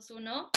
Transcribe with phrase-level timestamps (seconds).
[0.00, 0.50] 2, 1.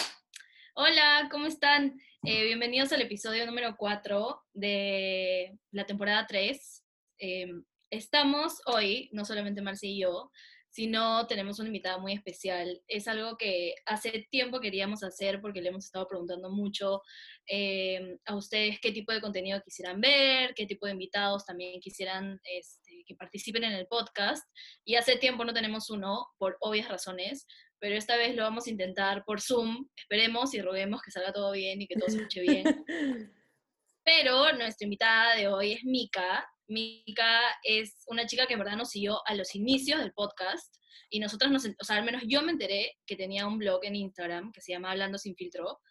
[0.75, 1.99] Hola, ¿cómo están?
[2.25, 6.83] Eh, bienvenidos al episodio número 4 de la temporada 3.
[7.19, 7.47] Eh,
[7.89, 10.31] estamos hoy, no solamente Marcia y yo,
[10.69, 12.81] sino tenemos una invitada muy especial.
[12.87, 17.01] Es algo que hace tiempo queríamos hacer porque le hemos estado preguntando mucho
[17.45, 22.39] eh, a ustedes qué tipo de contenido quisieran ver, qué tipo de invitados también quisieran
[22.45, 24.43] este, que participen en el podcast.
[24.85, 27.45] Y hace tiempo no tenemos uno, por obvias razones,
[27.83, 29.89] pero esta vez lo vamos a intentar por Zoom.
[29.97, 32.63] Esperemos y roguemos que salga todo bien y que todo se escuche bien.
[34.05, 36.49] Pero nuestra invitada de hoy es Mika.
[36.69, 40.73] Mika es una chica que en verdad nos siguió a los inicios del podcast
[41.09, 43.97] y nosotros nos, o sea, al menos yo me enteré que tenía un blog en
[43.97, 45.81] Instagram que se llama Hablando sin filtro,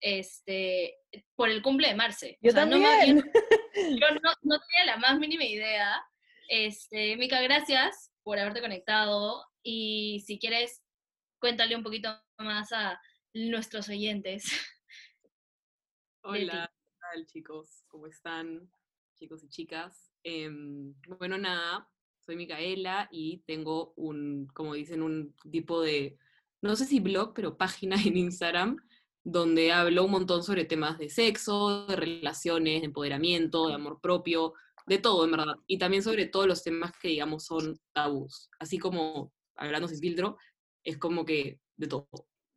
[0.00, 0.94] este,
[1.36, 2.38] por el cumple de Marce.
[2.40, 2.80] Yo también.
[2.82, 3.22] No,
[4.00, 6.02] yo no, no, tenía la más mínima idea.
[6.48, 10.82] Este, Mika, gracias por haberte conectado y si quieres
[11.42, 13.00] cuéntale un poquito más a
[13.34, 14.44] nuestros oyentes.
[16.22, 17.82] Hola, ¿qué tal chicos?
[17.88, 18.70] ¿Cómo están
[19.16, 20.12] chicos y chicas?
[20.22, 21.90] Em, bueno, nada,
[22.24, 26.16] soy Micaela y tengo un, como dicen, un tipo de,
[26.60, 28.76] no sé si blog, pero página en Instagram
[29.24, 34.54] donde hablo un montón sobre temas de sexo, de relaciones, de empoderamiento, de amor propio,
[34.86, 35.56] de todo, en verdad.
[35.66, 38.48] Y también sobre todos los temas que, digamos, son tabús.
[38.60, 40.38] Así como, hablando sin filtro,
[40.84, 42.08] es como que de todo.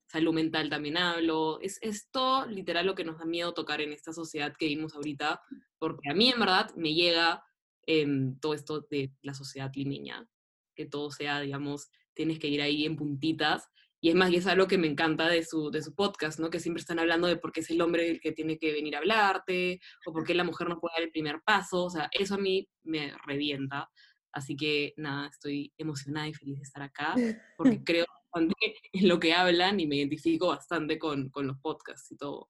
[0.08, 3.92] Salud mental también hablo, es, es todo literal lo que nos da miedo tocar en
[3.92, 5.42] esta sociedad que vivimos ahorita,
[5.80, 7.44] porque a mí en verdad me llega
[7.88, 10.28] em, todo esto de la sociedad limeña,
[10.76, 13.70] que todo sea, digamos, tienes que ir ahí en puntitas,
[14.06, 16.52] y es más, y es algo que me encanta de su, de su podcast, ¿no?
[16.52, 18.96] Que siempre están hablando de por qué es el hombre el que tiene que venir
[18.96, 22.08] a hablarte, o por qué la mujer no puede dar el primer paso, o sea,
[22.12, 23.90] eso a mí me revienta.
[24.36, 27.16] Así que nada, estoy emocionada y feliz de estar acá,
[27.58, 28.06] porque creo
[28.94, 32.50] en lo que hablan y me identifico bastante con, con los podcasts y todo.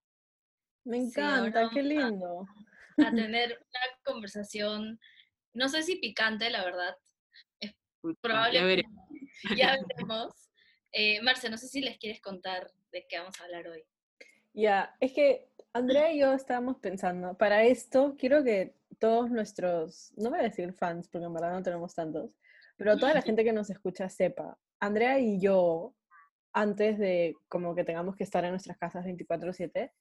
[0.83, 2.47] Me encanta, qué lindo.
[2.97, 4.99] A, tener una conversación,
[5.53, 6.95] no sé si picante, la verdad.
[7.59, 7.75] Es
[8.19, 8.59] probable.
[8.59, 9.03] Ya veremos.
[9.55, 10.33] Ya veremos.
[10.91, 13.83] Eh, Marce, no sé si les quieres contar de qué vamos a hablar hoy.
[14.53, 20.29] Ya, es que Andrea y yo estábamos pensando, para esto quiero que todos nuestros, no
[20.29, 22.31] voy a decir fans, porque en verdad no tenemos tantos,
[22.77, 25.93] pero toda la gente que nos escucha sepa, Andrea y yo,
[26.53, 29.91] antes de como que tengamos que estar en nuestras casas 24/7,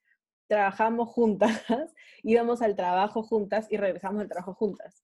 [0.47, 1.51] trabajamos juntas,
[2.23, 5.03] íbamos al trabajo juntas y regresamos al trabajo juntas.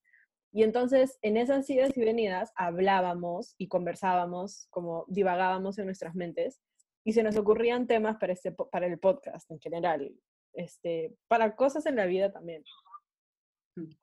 [0.52, 6.60] Y entonces en esas idas y venidas hablábamos y conversábamos, como divagábamos en nuestras mentes
[7.02, 10.14] y se nos ocurrían temas para, este, para el podcast en general,
[10.54, 12.64] este, para cosas en la vida también.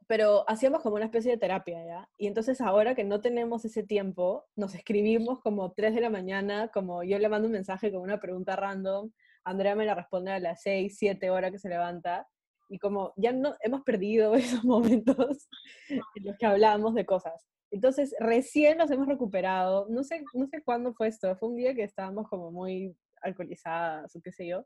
[0.07, 2.09] Pero hacíamos como una especie de terapia, ¿ya?
[2.17, 6.69] Y entonces ahora que no tenemos ese tiempo, nos escribimos como 3 de la mañana,
[6.69, 9.11] como yo le mando un mensaje con una pregunta random,
[9.43, 12.27] Andrea me la responde a las 6, 7 horas que se levanta,
[12.69, 15.47] y como ya no hemos perdido esos momentos
[15.89, 17.45] en los que hablábamos de cosas.
[17.69, 21.75] Entonces, recién nos hemos recuperado, no sé, no sé cuándo fue esto, fue un día
[21.75, 24.65] que estábamos como muy alcoholizadas o qué sé yo.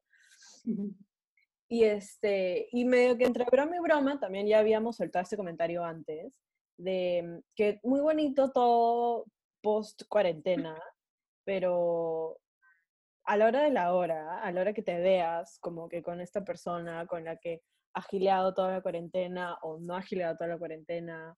[1.72, 5.86] Y, este, y medio que entre broma y broma, también ya habíamos soltado este comentario
[5.86, 6.38] antes,
[6.78, 9.24] de mm, que muy bonito todo
[9.62, 10.78] post cuarentena,
[11.46, 12.38] pero
[13.24, 16.20] a la hora de la hora, a la hora que te veas como que con
[16.20, 17.62] esta persona con la que
[17.94, 21.38] has gileado toda la cuarentena o no has gileado toda la cuarentena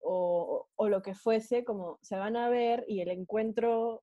[0.00, 4.02] o, o, lo que fuese, como se van a ver y el encuentro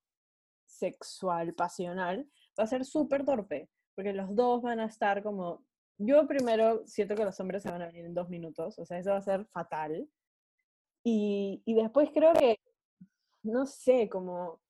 [0.68, 2.28] sexual, pasional,
[2.60, 5.66] va a ser súper torpe porque los dos van a estar como,
[5.98, 9.00] yo primero siento que los hombres se van a venir en dos minutos, o sea,
[9.00, 10.09] eso va a ser fatal.
[11.04, 12.59] Y, y después creo que,
[13.44, 14.62] no sé, como,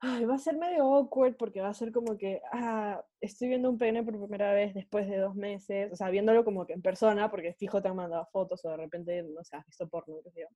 [0.00, 3.70] ay, va a ser medio awkward porque va a ser como que, ah, estoy viendo
[3.70, 6.82] un pene por primera vez después de dos meses, o sea, viéndolo como que en
[6.82, 10.42] persona, porque fijo te han mandado fotos o de repente, no sé, visto porno, qué
[10.42, 10.46] yo.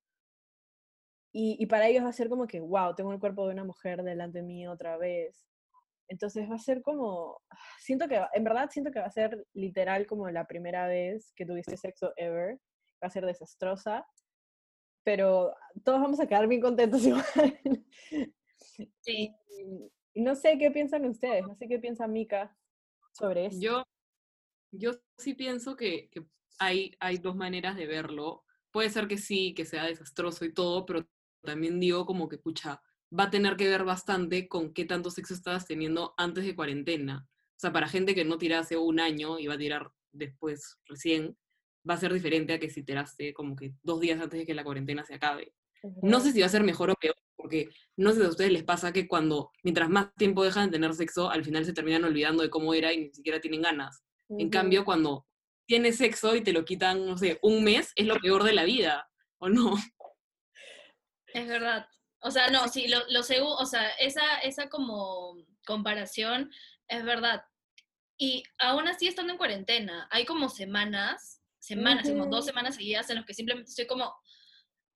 [1.33, 3.65] Y, y para ellos va a ser como que, wow, tengo el cuerpo de una
[3.65, 5.47] mujer delante mío otra vez.
[6.09, 7.41] Entonces va a ser como,
[7.81, 11.47] siento que, en verdad siento que va a ser literal como la primera vez que
[11.47, 12.59] tuviste sexo ever,
[13.03, 14.07] va a ser desastrosa,
[15.05, 17.85] pero todos vamos a quedar bien contentos igual.
[19.01, 19.35] Sí.
[20.15, 22.57] Y no sé qué piensan ustedes, no sé qué piensa Mika
[23.13, 23.59] sobre eso.
[23.61, 23.85] Yo,
[24.73, 26.25] yo sí pienso que, que
[26.59, 28.45] hay, hay dos maneras de verlo.
[28.71, 31.07] Puede ser que sí, que sea desastroso y todo, pero
[31.43, 32.83] también digo como que, pucha,
[33.17, 37.27] va a tener que ver bastante con qué tanto sexo estabas teniendo antes de cuarentena.
[37.29, 40.79] O sea, para gente que no tira hace un año y va a tirar después,
[40.87, 41.37] recién,
[41.89, 44.55] va a ser diferente a que si tiraste como que dos días antes de que
[44.55, 45.53] la cuarentena se acabe.
[46.03, 48.53] No sé si va a ser mejor o peor, porque no sé si a ustedes
[48.53, 52.05] les pasa que cuando, mientras más tiempo dejan de tener sexo, al final se terminan
[52.05, 54.03] olvidando de cómo era y ni siquiera tienen ganas.
[54.29, 55.27] En cambio, cuando
[55.67, 58.65] tienes sexo y te lo quitan, no sé, un mes, es lo peor de la
[58.65, 59.09] vida,
[59.39, 59.75] ¿o no?
[61.33, 61.87] Es verdad.
[62.21, 65.37] O sea, no, sí, lo, lo seguro, o sea, esa, esa como
[65.67, 66.51] comparación
[66.89, 67.45] es verdad.
[68.19, 73.17] Y aún así estando en cuarentena, hay como semanas, semanas, como dos semanas seguidas en
[73.17, 74.13] los que simplemente estoy como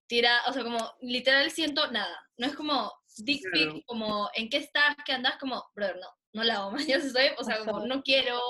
[0.08, 2.18] tira, o sea, como literal siento nada.
[2.36, 6.44] No es como dick pic, como en qué estás, qué andas, como, brother, no, no
[6.44, 6.86] la hago más.
[6.88, 8.40] Yo estoy, o sea, como no quiero,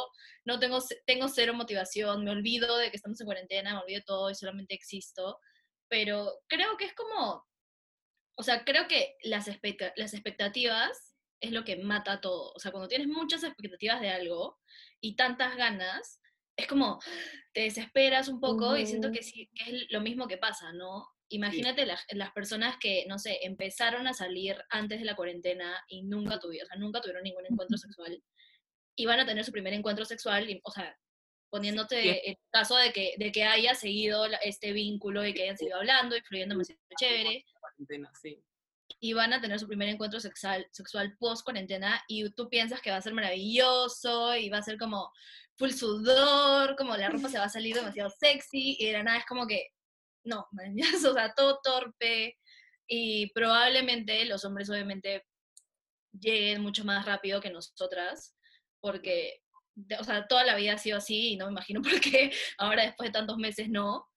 [0.45, 4.05] no tengo, tengo cero motivación, me olvido de que estamos en cuarentena, me olvido de
[4.05, 5.39] todo y solamente existo.
[5.89, 7.45] Pero creo que es como,
[8.37, 9.49] o sea, creo que las,
[9.97, 12.53] las expectativas es lo que mata todo.
[12.55, 14.59] O sea, cuando tienes muchas expectativas de algo
[15.01, 16.21] y tantas ganas,
[16.57, 17.01] es como
[17.53, 21.09] te desesperas un poco y siento que, sí, que es lo mismo que pasa, ¿no?
[21.29, 26.03] Imagínate las, las, personas que, no sé, empezaron a salir antes de la cuarentena y
[26.03, 28.23] nunca tuvieron, o sea, nunca tuvieron ningún encuentro sexual
[28.95, 30.95] y van a tener su primer encuentro sexual, y, o sea,
[31.53, 35.77] poniéndote el caso de que, de que haya seguido este vínculo y que hayan seguido
[35.77, 36.65] hablando y fluyendo muy
[36.99, 37.45] chévere.
[38.21, 38.43] Sí
[39.01, 42.93] y van a tener su primer encuentro sexual, sexual post cuarentena y tú piensas que
[42.93, 45.11] va a ser maravilloso y va a ser como
[45.57, 49.27] full sudor, como la ropa se va a salir demasiado sexy y de nada es
[49.27, 49.71] como que
[50.25, 50.47] no,
[51.11, 52.39] o sea, todo torpe.
[52.87, 55.25] Y probablemente los hombres obviamente
[56.13, 58.37] lleguen mucho más rápido que nosotras
[58.81, 59.42] porque
[59.99, 62.85] o sea, toda la vida ha sido así y no me imagino por qué ahora
[62.85, 64.09] después de tantos meses no,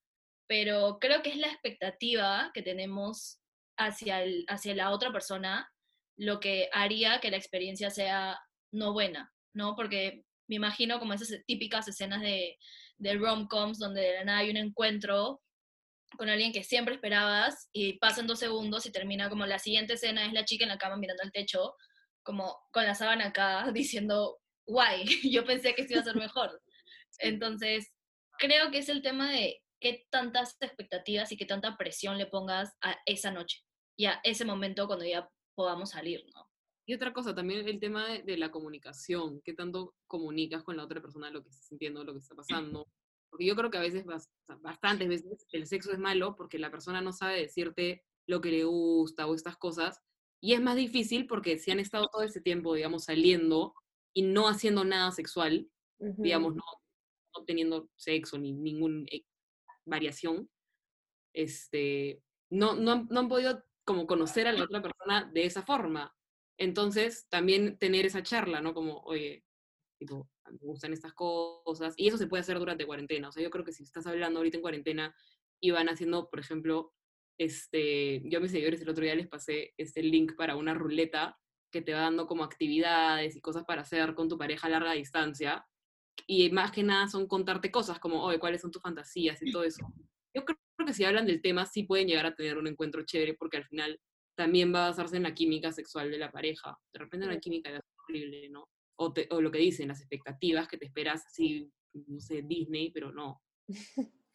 [0.46, 3.40] pero creo que es la expectativa que tenemos
[3.78, 5.70] hacia, el, hacia la otra persona
[6.18, 8.40] lo que haría que la experiencia sea
[8.72, 9.76] no buena, ¿no?
[9.76, 12.56] Porque me imagino como esas típicas escenas de,
[12.98, 15.42] de rom-coms donde de la nada hay un encuentro
[16.16, 20.24] con alguien que siempre esperabas y pasan dos segundos y termina como la siguiente escena
[20.24, 21.74] es la chica en la cama mirando al techo,
[22.22, 26.60] como con la sábana acá diciendo, guay, yo pensé que esto iba a ser mejor.
[27.18, 27.92] Entonces,
[28.38, 32.76] creo que es el tema de qué tantas expectativas y qué tanta presión le pongas
[32.82, 33.62] a esa noche
[33.96, 36.46] y a ese momento cuando ya podamos salir, ¿no?
[36.88, 41.00] Y otra cosa, también el tema de, la comunicación, qué tanto comunicas con la otra
[41.00, 42.86] persona lo que estás sintiendo, lo que está pasando.
[43.28, 44.04] Porque yo creo que a veces,
[44.60, 48.64] bastantes veces, el sexo es malo porque la persona no sabe decirte lo que le
[48.64, 50.00] gusta o estas cosas.
[50.40, 53.74] Y es más difícil porque si han estado todo ese tiempo, digamos, saliendo
[54.16, 56.62] y no haciendo nada sexual, digamos, no,
[57.36, 59.26] no, teniendo sexo ni ninguna eh,
[59.84, 60.48] variación,
[61.34, 66.16] este, no, no, no han podido como conocer a la otra persona de esa forma.
[66.56, 68.72] Entonces, también tener esa charla, ¿no?
[68.72, 69.44] Como, oye,
[69.98, 71.92] tipo, me gustan estas cosas.
[71.98, 73.28] Y eso se puede hacer durante cuarentena.
[73.28, 75.14] O sea, yo creo que si estás hablando ahorita en cuarentena
[75.60, 76.94] y van haciendo, por ejemplo,
[77.36, 81.38] este, yo a mis seguidores el otro día les pasé este link para una ruleta
[81.70, 84.92] que te va dando como actividades y cosas para hacer con tu pareja a larga
[84.92, 85.66] distancia.
[86.26, 89.64] Y más que nada son contarte cosas como, oye, cuáles son tus fantasías y todo
[89.64, 89.86] eso.
[90.34, 93.34] Yo creo que si hablan del tema sí pueden llegar a tener un encuentro chévere
[93.34, 93.98] porque al final
[94.36, 96.76] también va a basarse en la química sexual de la pareja.
[96.92, 98.68] De repente la química es horrible, ¿no?
[98.98, 103.12] O, o, lo que dicen, las expectativas que te esperas así, no sé, Disney, pero
[103.12, 103.42] no.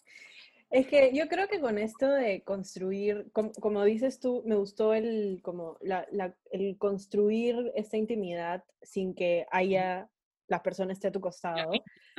[0.71, 5.42] Es que yo creo que con esto de construir, como, dices tú, me gustó el,
[5.44, 6.07] como la,
[6.49, 10.09] el construir esta intimidad sin que haya
[10.47, 11.71] la persona esté a tu costado.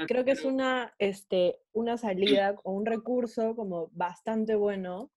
[0.07, 5.11] Creo que es una, este, una salida o un recurso como bastante bueno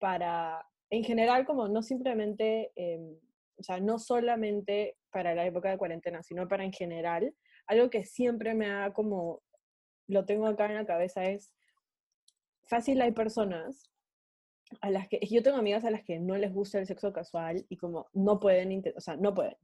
[0.00, 3.18] para, en general, como no simplemente, em,
[3.56, 7.34] o sea, no solamente para la época de cuarentena, sino para en general.
[7.66, 9.42] Algo que siempre me ha como,
[10.08, 11.52] lo tengo acá en la cabeza es,
[12.70, 13.90] fácil hay personas
[14.80, 17.66] a las que, yo tengo amigas a las que no les gusta el sexo casual
[17.68, 19.56] y como no pueden, o sea, no pueden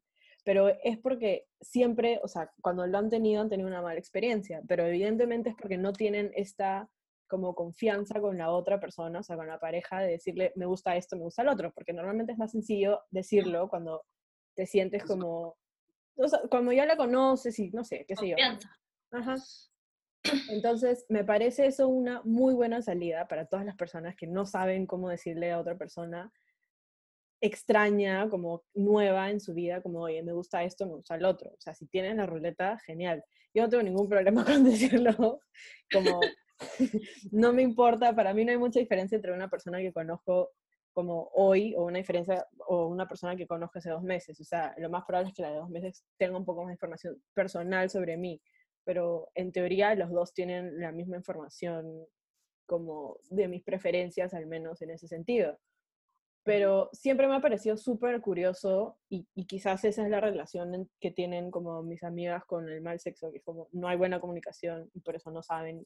[0.46, 4.62] pero es porque siempre, o sea, cuando lo han tenido, han tenido una mala experiencia,
[4.68, 6.88] pero evidentemente es porque no tienen esta
[7.26, 10.94] como confianza con la otra persona, o sea, con la pareja, de decirle, me gusta
[10.94, 14.04] esto, me gusta el otro, porque normalmente es más sencillo decirlo cuando
[14.54, 15.56] te sientes como,
[16.14, 18.36] o sea, como ya la conoces y no sé, qué sé yo.
[19.10, 19.34] Ajá.
[20.50, 24.86] Entonces, me parece eso una muy buena salida para todas las personas que no saben
[24.86, 26.32] cómo decirle a otra persona,
[27.40, 31.50] extraña, como nueva en su vida, como, oye, me gusta esto, me gusta el otro.
[31.50, 33.24] O sea, si tienen la ruleta, genial.
[33.54, 35.40] Yo no tengo ningún problema con decirlo,
[35.92, 36.20] como,
[37.32, 40.52] no me importa, para mí no hay mucha diferencia entre una persona que conozco
[40.92, 44.40] como hoy o una diferencia o una persona que conozco hace dos meses.
[44.40, 46.68] O sea, lo más probable es que la de dos meses tenga un poco más
[46.68, 48.40] de información personal sobre mí,
[48.86, 52.06] pero en teoría los dos tienen la misma información
[52.66, 55.58] como de mis preferencias, al menos en ese sentido.
[56.44, 61.10] pero siempre me ha parecido súper curioso y, y quizás esa es la relación que
[61.10, 64.88] tienen como mis amigas con el mal sexo, que es como no hay buena comunicación
[64.94, 65.84] y por eso no saben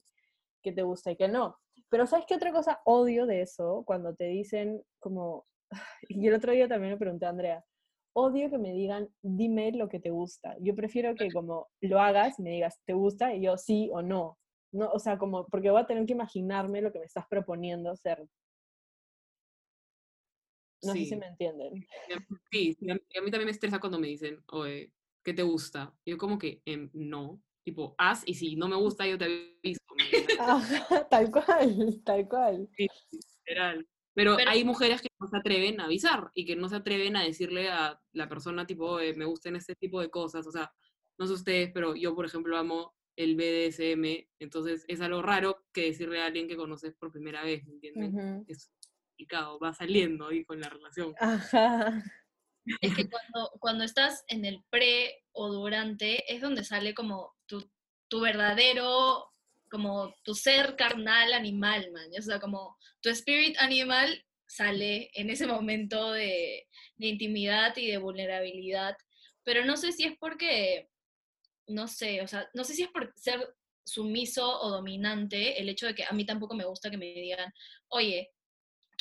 [0.61, 1.57] qué te gusta y qué no.
[1.89, 3.83] Pero ¿sabes qué otra cosa odio de eso?
[3.87, 5.47] Cuando te dicen como,
[6.09, 7.65] y el otro día también me pregunté a Andrea,
[8.13, 10.55] odio que me digan, dime lo que te gusta.
[10.61, 13.33] Yo prefiero que como lo hagas me digas, ¿te gusta?
[13.35, 14.37] Y yo sí o no.
[14.73, 17.95] No, o sea, como, porque voy a tener que imaginarme lo que me estás proponiendo
[17.95, 18.25] ser.
[20.83, 21.15] No sé si Sí.
[21.15, 21.85] me entienden.
[22.51, 23.01] Sí, sí, a mí,
[23.31, 24.91] también me estresa cuando me dicen, oye,
[25.23, 25.93] ¿qué te gusta?
[26.05, 29.79] Yo como que, "Em, no, tipo, haz y si no me gusta yo te aviso.
[31.09, 32.69] tal cual, tal cual.
[33.47, 33.87] literal.
[34.13, 37.15] Pero, Pero- hay mujeres que no se atreven a avisar y que no se atreven
[37.15, 40.45] a decirle a la persona tipo, oye, me gustan este tipo de cosas.
[40.47, 40.71] O sea,
[41.17, 45.83] no sé ustedes, pero yo, por ejemplo, amo el BDSM, entonces es algo raro que
[45.83, 48.15] decirle a alguien que conoces por primera vez, ¿me entienden?
[48.15, 48.45] Ujú.
[48.47, 48.71] Es
[49.17, 51.13] complicado, va saliendo ahí con la relación.
[51.19, 52.03] Ajá.
[52.79, 57.69] Es que cuando, cuando estás en el pre o durante es donde sale como tu,
[58.07, 59.25] tu verdadero,
[59.71, 62.09] como tu ser carnal animal, man.
[62.19, 67.97] O sea, como tu spirit animal sale en ese momento de, de intimidad y de
[67.97, 68.97] vulnerabilidad.
[69.43, 70.89] Pero no sé si es porque,
[71.67, 75.87] no sé, o sea, no sé si es por ser sumiso o dominante el hecho
[75.87, 77.51] de que a mí tampoco me gusta que me digan,
[77.87, 78.29] oye,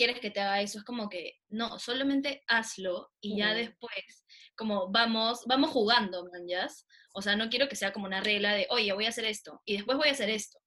[0.01, 3.57] quieres que te haga eso, es como que no, solamente hazlo y ya Ujú.
[3.57, 4.25] después,
[4.57, 6.87] como vamos, vamos jugando, man, ¿yas?
[7.13, 9.61] O sea, no quiero que sea como una regla de, oye, voy a hacer esto
[9.67, 10.59] y después voy a hacer esto.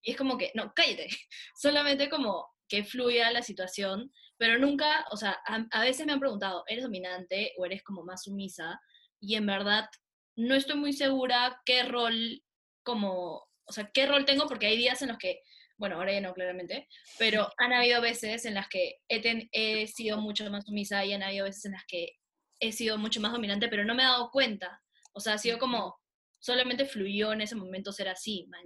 [0.00, 1.08] Y es como que, no, cállate,
[1.60, 6.20] solamente como que fluya la situación, pero nunca, o sea, a, a veces me han
[6.20, 8.80] preguntado, ¿eres dominante o eres como más sumisa?
[9.20, 9.90] Y en verdad
[10.36, 12.42] no estoy muy segura qué rol,
[12.82, 15.42] como, o sea, qué rol tengo, porque hay días en los que,
[15.80, 16.86] bueno, ahora ya no, claramente,
[17.18, 21.14] pero han habido veces en las que he, ten- he sido mucho más sumisa y
[21.14, 22.12] han habido veces en las que
[22.60, 24.82] he sido mucho más dominante, pero no me he dado cuenta.
[25.14, 25.98] O sea, ha sido como,
[26.38, 28.60] solamente fluyó en ese momento ser así, man.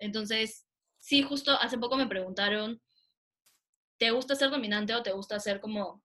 [0.00, 0.66] Entonces,
[0.98, 2.82] sí, justo hace poco me preguntaron,
[3.98, 6.02] ¿te gusta ser dominante o te gusta ser como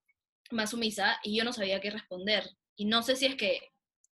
[0.51, 1.19] más sumisa?
[1.23, 2.47] Y yo no sabía qué responder.
[2.75, 3.59] Y no sé si es que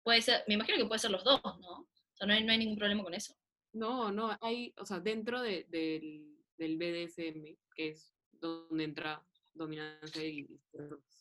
[0.03, 1.71] puede ser, me imagino que puede ser los dos, ¿no?
[1.71, 3.35] O sea, no hay, no hay ningún problema con eso.
[3.73, 10.25] No, no, hay, o sea, dentro de- del, del BDSM, que es donde entra dominancia
[10.27, 10.47] y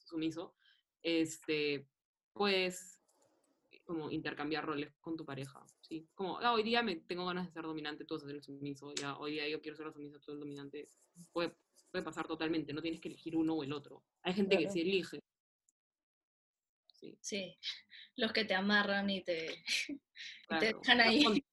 [0.05, 0.55] sumiso,
[1.01, 1.87] este,
[2.33, 3.01] puedes
[3.85, 6.07] como intercambiar roles con tu pareja, ¿sí?
[6.13, 8.43] Como, "Ah, hoy día me tengo ganas de ser dominante, tú vas a ser el
[8.43, 10.87] sumiso, ya, hoy día yo quiero ser la sumisa, tú el dominante,
[11.33, 11.55] puede,
[11.91, 14.03] puede pasar totalmente, no tienes que elegir uno o el otro.
[14.23, 14.73] Hay gente que Claro.
[14.73, 15.19] sí elige.
[16.93, 17.57] Sí, Sí,
[18.15, 19.47] los que te amarran y te,
[19.87, 19.99] y
[20.47, 20.81] te claro.
[20.81, 21.43] dejan ahí.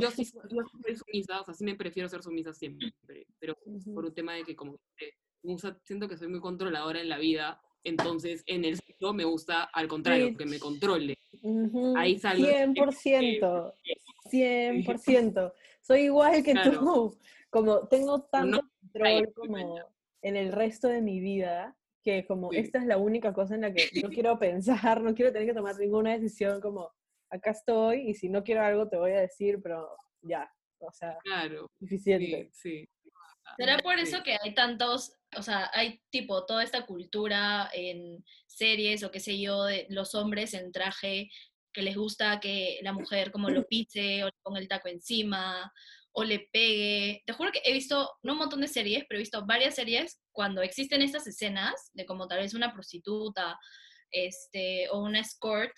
[0.00, 2.92] Yo sí, soy- yo soy sumisa, o sea, sí me prefiero ser sumisa siempre,
[3.38, 3.94] pero Ujú.
[3.94, 5.10] por un tema de que como que
[5.42, 9.24] me gusta- siento que soy muy controladora en la vida, entonces en el sexo me
[9.24, 10.36] gusta al contrario, Sí.
[10.36, 11.18] que me controle.
[11.42, 13.74] Ujú, Ahí salgo- 100%,
[14.30, 15.52] 100%.
[15.80, 16.78] Soy igual que Claro.
[16.80, 17.18] tú.
[17.50, 19.76] Como tengo Pero no tanto control como
[20.22, 22.58] en el resto de mi vida, que como Sí.
[22.58, 25.54] esta es la única cosa en la que no quiero pensar, no quiero tener que
[25.54, 26.90] tomar ninguna decisión, como
[27.32, 30.48] acá estoy y si no quiero algo te voy a decir, pero ya,
[30.78, 32.50] o sea, Claro, suficiente.
[32.52, 32.88] sí, sí.
[33.56, 34.02] ¿Será por Sí.
[34.02, 39.20] eso que hay tantos, o sea, hay tipo toda esta cultura en series o qué
[39.20, 41.28] sé yo, de los hombres en traje
[41.72, 45.72] que les gusta que la mujer como lo pise o le ponga el taco encima
[46.12, 47.22] o le pegue?
[47.24, 50.20] Te juro que he visto, no un montón de series, pero he visto varias series
[50.32, 53.58] cuando existen estas escenas de como tal vez una prostituta
[54.10, 55.72] este, o una escort,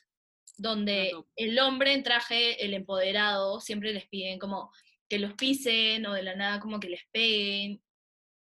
[0.57, 4.73] donde el hombre en traje, el empoderado, siempre les piden como
[5.09, 7.83] que los pisen o de la nada como que les peguen.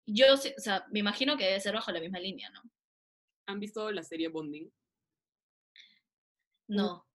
[0.06, 2.62] Yo, o sea, me imagino que debe ser bajo la misma línea, ¿no?
[3.46, 4.70] ¿Han visto la serie Bonding?
[6.68, 7.06] No.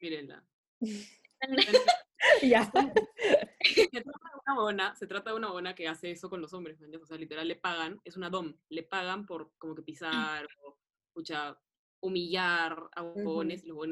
[0.00, 0.44] Mírenla.
[2.42, 2.64] Ya.
[2.64, 6.52] Se trata de una bona, se trata de una bona que hace eso con los
[6.52, 7.04] hombres, ¿me entiendes?
[7.04, 10.78] O sea, literal le pagan, es una dom, le pagan por como que pisar o,
[11.12, 11.58] pucha,
[12.00, 13.86] humillar a huevones, y los o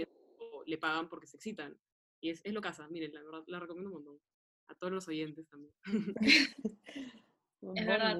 [0.68, 1.76] le pagan porque se excitan.
[2.20, 4.20] Y es, es lo casa, miren, la verdad, la recomiendo un montón.
[4.68, 5.72] A todos los oyentes también.
[7.74, 8.16] Es verdad.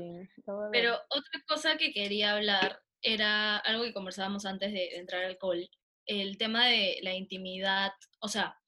[0.72, 5.38] Pero otra cosa que quería hablar era algo que conversábamos antes de, de entrar al
[5.38, 5.70] call,
[6.06, 8.58] el tema de la intimidad, o sea,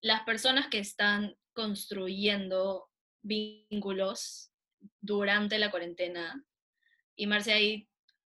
[0.00, 2.88] las personas que están construyendo
[3.24, 4.52] vínculos
[5.00, 6.46] durante la cuarentena,
[7.16, 7.88] y Marcia ahí,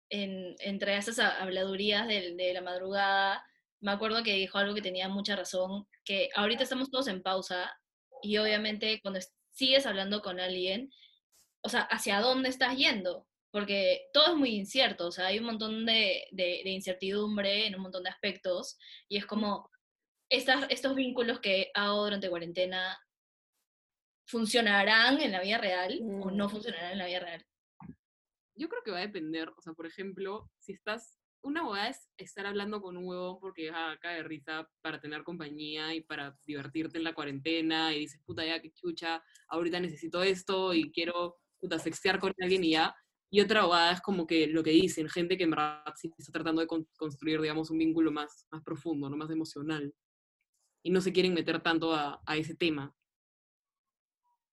[0.08, 3.44] en- entre esas ha- habladurías del- de, la madrugada,
[3.82, 7.70] me acuerdo que dijo algo que tenía mucha razón, que ahorita estamos todos en pausa,
[8.22, 10.90] y obviamente cuando es- sigues hablando con alguien,
[11.62, 13.26] o sea, ¿hacia dónde estás yendo?
[13.54, 17.74] porque todo es muy incierto, o sea, hay un montón de, de, de incertidumbre en
[17.74, 18.78] un montón de aspectos,
[19.10, 19.70] y es como
[20.30, 22.98] estas, estos vínculos que hago durante cuarentena
[24.26, 26.50] funcionarán en la vida real o no Mm.
[26.50, 27.44] funcionarán en la vida real.
[28.54, 32.08] Yo creo que va a depender, o sea, por ejemplo, si estás, una boda es
[32.16, 36.38] estar hablando con un huevón porque es acá de risa para tener compañía y para
[36.44, 41.36] divertirte en la cuarentena y dices, puta, ya que chucha, ahorita necesito esto y quiero,
[41.58, 42.94] puta, sextear con alguien y ya.
[43.30, 46.60] Y otra boda es como que lo que dicen, gente que en verdad está tratando
[46.60, 49.16] de con- construir, digamos, un vínculo más, más profundo, ¿no?
[49.16, 49.92] más emocional.
[50.82, 52.94] Y no se quieren meter tanto a, a ese tema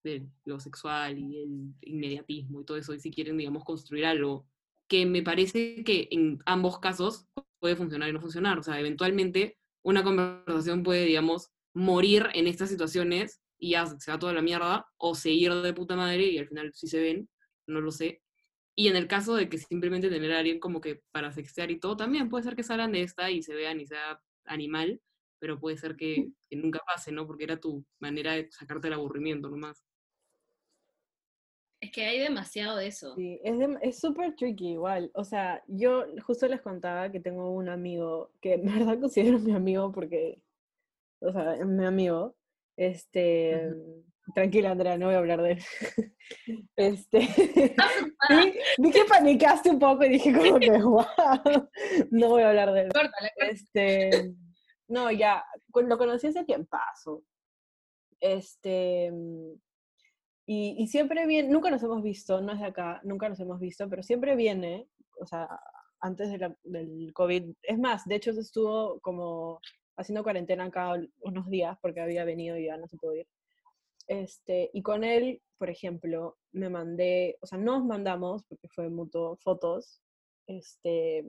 [0.04, 4.48] de lo sexual y el inmediatismo y todo eso, y si quieren, digamos, construir algo
[4.90, 7.28] que me parece que en ambos casos
[7.60, 8.60] puede funcionar y no funcionar.
[8.60, 14.20] O sea, eventualmente una conversación puede, digamos, morir en estas situaciones y ya se va
[14.20, 17.30] toda la mierda, o seguir de puta madre y al final sí se ven,
[17.68, 18.22] no lo sé.
[18.76, 21.80] Y en el caso de que simplemente tener a alguien como que para sextear y
[21.80, 25.02] todo, también puede ser que salgan de esta y se vean y sea animal,
[25.40, 27.28] pero puede ser que, que nunca pase, ¿no?
[27.28, 29.84] Porque era tu manera de sacarte el aburrimiento nomás.
[31.82, 33.16] Es que hay demasiado de eso.
[33.16, 35.12] Sí, es súper tricky igual.
[35.14, 38.64] O sea, yo justo les contaba que tengo un amigo que en
[38.96, 40.42] verdad considero mi amigo porque,
[41.22, 42.36] o sea, es mi amigo.
[42.76, 43.74] Este,
[44.34, 45.64] tranquila Andrea, no voy a hablar de él.
[46.76, 47.20] Este,
[48.30, 51.68] vi, vi que panicaste un poco y dije como que, wow,
[52.12, 52.92] no voy a hablar de él.
[53.38, 54.36] Este,
[54.88, 55.44] no, ya,
[55.74, 57.24] lo conocí hace tiempazo.
[58.20, 59.54] Este, mm,
[60.52, 63.60] y, y siempre viene, nunca nos hemos visto, no es de acá, nunca nos hemos
[63.60, 64.88] visto, pero siempre viene,
[65.22, 65.48] o sea,
[66.00, 67.54] antes de la- del COVID.
[67.62, 69.60] Es más, de hecho, estuvo como
[69.96, 73.28] haciendo cuarentena acá unos días porque había venido y ya no se pudo ir.
[74.08, 79.38] Este, y con él, por ejemplo, me mandé, o sea, nos mandamos, porque fue mutuo,
[79.38, 80.02] fotos,
[80.48, 81.26] este,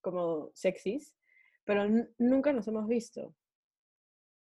[0.00, 1.16] como sexys,
[1.64, 1.82] pero
[2.18, 3.34] nunca nos hemos visto.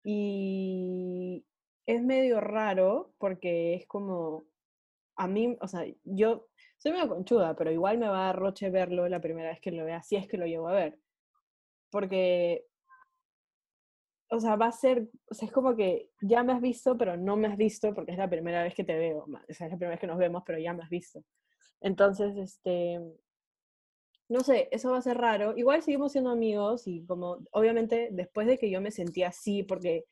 [0.05, 1.47] Y
[1.87, 4.45] es medio raro porque es como,
[5.17, 8.71] a mí, o sea, yo soy medio conchuda, pero igual me va a dar roche
[8.71, 10.99] verlo la primera vez que lo vea, si es que lo llevo a ver.
[11.91, 12.67] Porque,
[14.29, 17.17] o sea, va a ser, o sea, es como que ya me has visto, pero
[17.17, 19.73] no me has visto porque es la primera vez que te veo, o sea, es
[19.73, 21.23] la primera vez que nos vemos, pero ya me has visto.
[21.81, 23.01] Entonces, este,
[24.29, 25.57] no sé, eso va a ser raro.
[25.57, 30.07] Igual seguimos siendo amigos y como, obviamente, después de que yo me sentí así, porque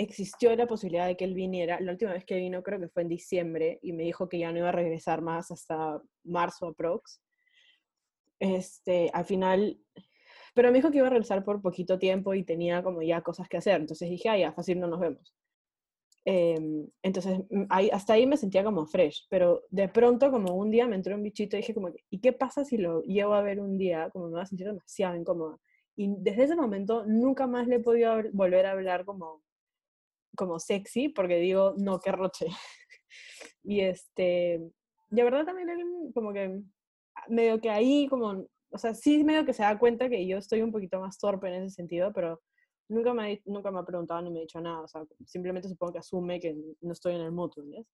[0.00, 3.02] existió la posibilidad de que él viniera, la última vez que vino creo que fue
[3.02, 7.20] en diciembre y me dijo que ya no iba a regresar más hasta marzo aprox.
[8.38, 9.78] Este, al final,
[10.54, 13.48] pero me dijo que iba a regresar por poquito tiempo y tenía como ya cosas
[13.48, 15.34] que hacer, entonces dije, ah, ya, fácil, no nos vemos.
[16.24, 20.70] Em, entonces, mm, ahí, hasta ahí me sentía como fresh, pero de pronto como un
[20.70, 23.42] día me entró un bichito y dije como, ¿y qué pasa si lo llevo a
[23.42, 24.10] ver un día?
[24.10, 25.58] Como me va a sentir demasiado incómoda.
[25.96, 29.42] Y desde ese momento nunca más le he podido volver a hablar como,
[30.40, 32.46] como sexy, porque digo, no, qué roche.
[33.62, 34.58] y este,
[35.10, 36.62] de verdad también él como que
[37.28, 40.62] medio que ahí como, o sea, sí medio que se da cuenta que yo estoy
[40.62, 42.40] un poquito más torpe en ese sentido, pero
[42.88, 45.68] nunca me, ha nunca me ha preguntado ni me ha dicho nada, o sea, simplemente
[45.68, 47.86] supongo que asume que no estoy en el ¿entiendes?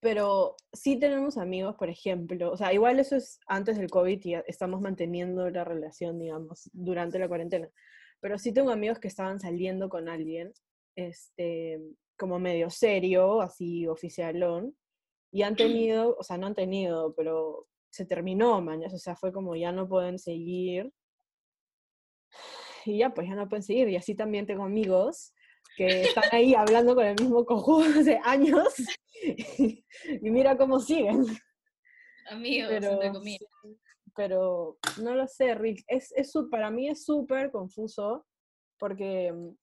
[0.00, 4.34] Pero sí tenemos amigos, por ejemplo, o sea, igual eso es antes del COVID y
[4.48, 7.68] estamos manteniendo la relación, digamos, durante la cuarentena.
[8.20, 10.52] Pero sí tengo amigos que estaban saliendo con alguien,
[10.96, 11.80] este,
[12.16, 14.76] como medio serio, así oficialón,
[15.32, 19.32] y han tenido, o sea, no han tenido, pero se terminó, mañas, o sea, fue
[19.32, 20.92] como ya no pueden seguir.
[22.86, 23.88] Y ya, pues ya no pueden seguir.
[23.88, 25.34] Y así también tengo amigos
[25.76, 28.74] que están ahí hablando con el mismo cojudo hace años
[29.22, 31.26] y mira cómo siguen.
[32.30, 33.50] Amigos, Pero, entre comillas.
[34.14, 35.84] pero no lo sé, Rick.
[35.88, 38.26] Es, es, para mí es súper confuso
[38.78, 39.56] porque, mm,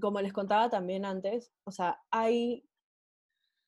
[0.00, 2.64] como les contaba también antes, o sea, hay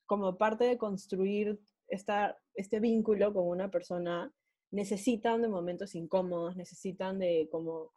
[0.06, 1.58] como parte de construir
[1.88, 4.32] esta, este vínculo con una persona,
[4.70, 7.92] necesitan de momentos incómodos, necesitan de como,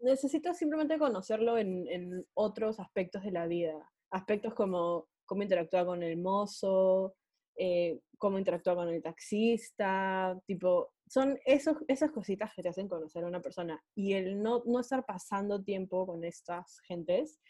[0.00, 6.02] necesitas simplemente conocerlo en, en otros aspectos de la vida, aspectos como cómo interactúa con
[6.02, 7.14] el mozo,
[7.58, 13.24] eh, cómo interactúa con el taxista, tipo, son esos, esas cositas que te hacen conocer
[13.24, 13.82] a una persona.
[13.94, 17.40] Y el no, no estar pasando tiempo con estas gentes,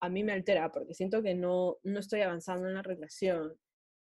[0.00, 3.54] a mí me altera, porque siento que no, no estoy avanzando en la relación.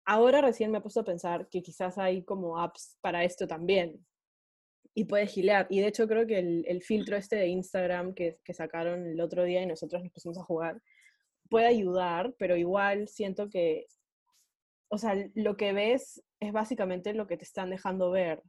[0.04, 4.04] Ahora recién me he puesto a pensar que quizás hay como apps para esto también.
[4.94, 5.66] Y puedes gilear.
[5.70, 9.20] Y de hecho creo que el, el filtro este de Instagram que, que sacaron el
[9.20, 10.82] otro día y nosotros nos pusimos a jugar,
[11.48, 13.86] puede ayudar, pero igual siento que,
[14.88, 18.42] o sea, lo que ves es básicamente lo que te están dejando ver,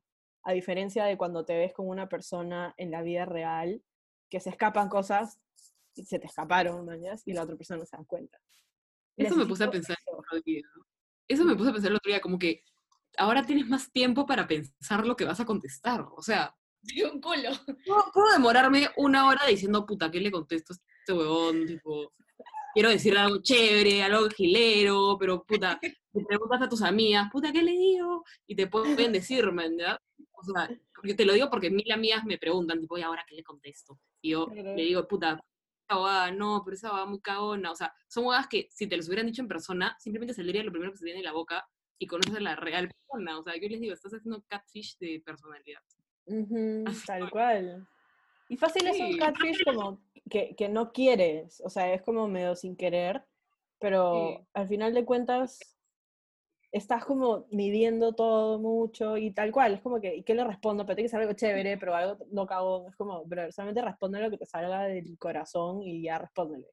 [0.43, 3.81] a diferencia de cuando te ves con una persona en la vida real,
[4.29, 5.39] que se escapan cosas
[5.95, 8.37] y se te escaparon, mañas, y la otra persona no se da cuenta.
[9.17, 10.17] Eso me puse a pensar el eso.
[10.19, 10.61] otro día.
[11.27, 12.63] Eso me puse a pensar el otro día, como que
[13.17, 16.05] ahora tienes más tiempo para pensar lo que vas a contestar.
[16.15, 17.49] O sea, Sí, un culo.
[17.85, 21.65] puedo, puedo demorarme una hora diciendo, puta, ¿qué le contesto a este huevón?
[21.65, 22.13] Tipo,
[22.77, 27.63] quiero decir algo chévere, algo gilero, pero puta, te preguntas a tus amigas, puta, ¿qué
[27.63, 28.23] le digo?
[28.45, 29.99] Y te pueden decir, man, ¿ya?
[30.33, 30.69] O sea,
[31.03, 33.99] yo te lo digo porque mil amigas me preguntan, tipo, ¿y ahora qué le contesto?
[34.21, 34.75] Y yo Claro.
[34.75, 35.39] le digo, puta,
[35.89, 37.71] esa huevada, no, pero esa huevada muy cagona.
[37.71, 40.71] O sea, son huevadas que si te los hubieran dicho en persona, simplemente saldría lo
[40.71, 41.65] primero que se te viene en la boca
[41.97, 43.39] y conoces a la real persona.
[43.39, 45.81] O sea, yo les digo, estás haciendo catfish de personalidad.
[47.07, 47.87] Tal cual.
[48.49, 49.17] Y fácil es un Sí.
[49.17, 53.23] catfish como que, que no quieres, o sea, es como medio sin querer,
[53.79, 54.47] pero Sí.
[54.53, 55.59] al final de cuentas
[56.71, 60.85] estás como midiendo todo mucho y tal cual, es como que, ¿y qué le respondo?
[60.85, 64.19] Pero tiene que ser algo chévere, pero algo no cago, es como, bro, solamente responde
[64.19, 66.67] lo que te salga del corazón y ya respóndele.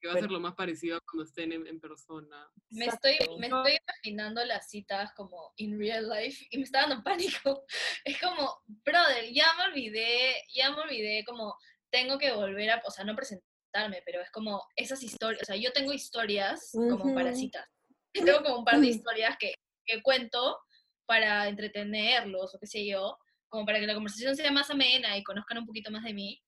[0.00, 2.48] Que va a Pero- ser lo más parecido a cuando estén en, en persona.
[2.70, 7.02] Me estoy, me estoy imaginando las citas como in real life y me está dando
[7.02, 7.64] pánico.
[8.04, 11.56] Es como, brother, ya me olvidé, ya me olvidé como
[11.90, 15.56] tengo que volver a, o sea, no presentarme, pero es como esas historias, o sea,
[15.56, 17.66] yo tengo historias como para citas.
[18.38, 19.52] Tengo como un par de historias que,
[19.84, 20.58] que cuento
[21.06, 23.16] para entretenerlos o qué sé yo,
[23.48, 26.42] como para que la conversación sea más amena y conozcan un poquito más de mí.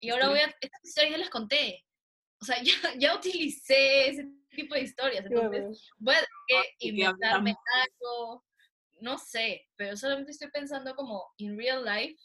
[0.00, 1.84] Y ahora voy a, estas historias ya las conté.
[2.40, 5.24] O sea, ya, ya utilicé ese tipo de historias.
[5.24, 8.44] Entonces, voy a tener que ¿y qué inventarme algo,
[9.00, 12.20] no sé, pero solamente estoy pensando como in real life,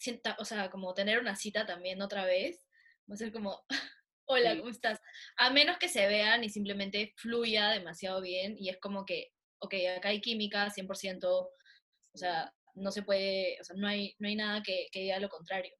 [0.00, 2.66] sienta- o sea, como tener una cita también otra vez,
[3.08, 3.62] va a ser como,
[4.26, 4.56] hola.
[4.56, 5.00] ¿cómo estás?
[5.36, 9.74] A menos que se vean y simplemente fluya demasiado bien y es como que, ok,
[9.96, 14.36] acá hay química 100%, o sea, no se puede, o sea, no hay, no hay
[14.36, 15.74] nada que, que diga lo contrario.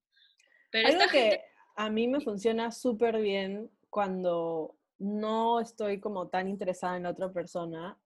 [0.70, 1.44] Pero Algo esta que gente,
[1.76, 7.32] a mí me funciona súper bien cuando no estoy como tan interesada en la otra
[7.32, 7.98] persona,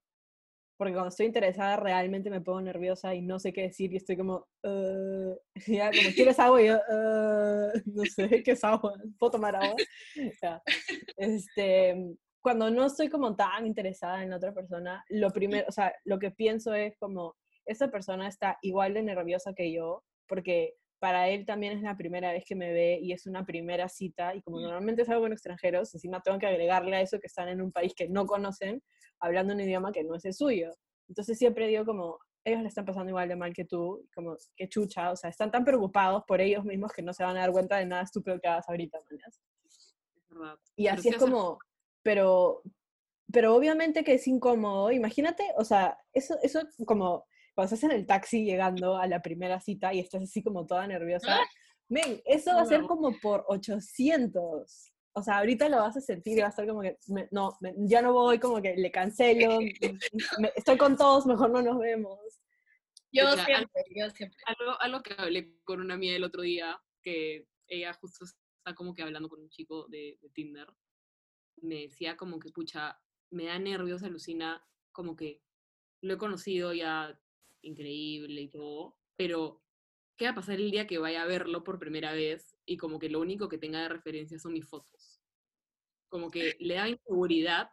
[0.76, 4.16] porque cuando estoy interesada realmente me pongo nerviosa y no sé qué decir y estoy
[4.16, 6.62] como, "Uh", ya, como, ¿quieres agua?
[6.62, 8.94] Y yo, "Uh", no sé, ¿qué es agua?
[9.18, 9.76] ¿Puedo tomar agua?
[10.42, 10.62] Ya.
[11.16, 16.18] Este, cuando no estoy como tan interesada en otra persona, lo primero, o sea, lo
[16.18, 21.44] que pienso es como, esta persona está igual de nerviosa que yo, porque para él
[21.44, 24.58] también es la primera vez que me ve y es una primera cita, y como
[24.58, 27.92] normalmente salgo con extranjeros, encima tengo que agregarle a eso que están en un país
[27.94, 28.82] que no conocen,
[29.20, 30.70] hablando un idioma que no es el suyo.
[31.06, 34.66] Entonces siempre digo como, ellos le están pasando igual de mal que tú, como, que
[34.66, 37.52] chucha, o sea, están tan preocupados por ellos mismos que no se van a dar
[37.52, 39.42] cuenta de nada estúpido que hagas ahorita, mañas.
[39.66, 40.56] Es verdad.
[40.74, 41.58] Y así sí es como,
[42.02, 42.62] pero,
[43.30, 44.90] pero obviamente que es incómodo.
[44.90, 49.60] Imagínate, o sea, eso, eso como cuando estás en el taxi llegando a la primera
[49.60, 51.36] cita y estás así como toda nerviosa.
[51.40, 51.44] ¡Ah!
[51.88, 54.92] Men, eso va a ser como por 800.
[55.16, 57.52] O sea, ahorita lo vas a sentir y va a estar como que, me- no,
[57.60, 59.60] me- ya no voy, como que le cancelo,
[60.40, 62.18] me- estoy con todos, mejor no nos vemos.
[63.12, 64.36] yo siempre, yo siempre.
[64.46, 68.92] algo, algo que hablé con una amiga el otro día, que ella justo está como
[68.94, 70.66] que hablando con un chico de, de Tinder,
[71.62, 72.98] me decía como que, pucha,
[73.30, 75.40] me da nervios, alucina, como que
[76.02, 77.16] lo he conocido ya
[77.64, 79.62] increíble y todo, pero
[80.16, 82.98] ¿qué va a pasar el día que vaya a verlo por primera vez y como
[82.98, 85.20] que lo único que tenga de referencia son mis fotos?
[86.09, 87.70] Como que le da inseguridad,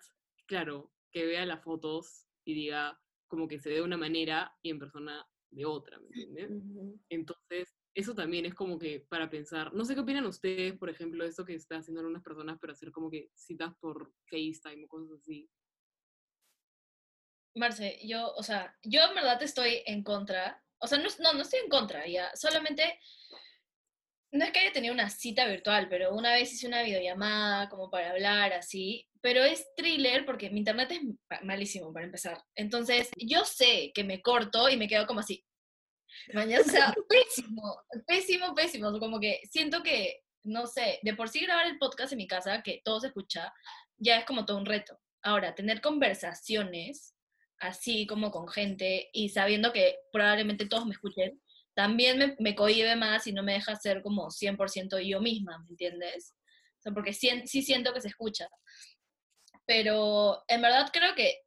[0.48, 4.72] claro, que vea las fotos y diga como que se ve de una manera y
[4.72, 6.52] en persona de otra, ¿me entiendes?
[7.10, 9.74] Entonces, eso también es como que para pensar.
[9.74, 12.92] No sé qué opinan ustedes, por ejemplo, esto que están haciendo algunas personas, pero hacer
[12.92, 15.50] como que citas por FaceTime o cosas así.
[17.56, 20.64] Marce, yo, o sea, yo en verdad estoy en contra.
[20.80, 22.32] O sea, no, no, no estoy en contra, ya.
[22.36, 23.00] Solamente,
[24.34, 27.90] no es que haya tenido una cita virtual, pero una vez hice una videollamada como
[27.90, 29.08] para hablar así.
[29.22, 32.42] Pero es thriller porque mi internet es ma- malísimo para empezar.
[32.56, 35.46] Entonces, yo sé que me corto y me quedo como así.
[36.34, 38.98] Mañana, o sea, pésimo, pésimo, pésimo.
[39.00, 42.64] Como que siento que, no sé, de por sí grabar el podcast en mi casa,
[42.64, 43.54] que todo se escucha,
[43.98, 44.98] ya es como todo un reto.
[45.22, 47.14] Ahora, tener conversaciones
[47.62, 51.42] así como con gente y sabiendo que probablemente todos me escuchen,
[51.74, 55.70] también me, me cohíbe más y no me deja ser como 100% yo misma, ¿me
[55.70, 56.36] entiendes?
[56.80, 58.50] O sea, porque sí, sí siento que se escucha.
[59.66, 61.42] Pero en verdad creo que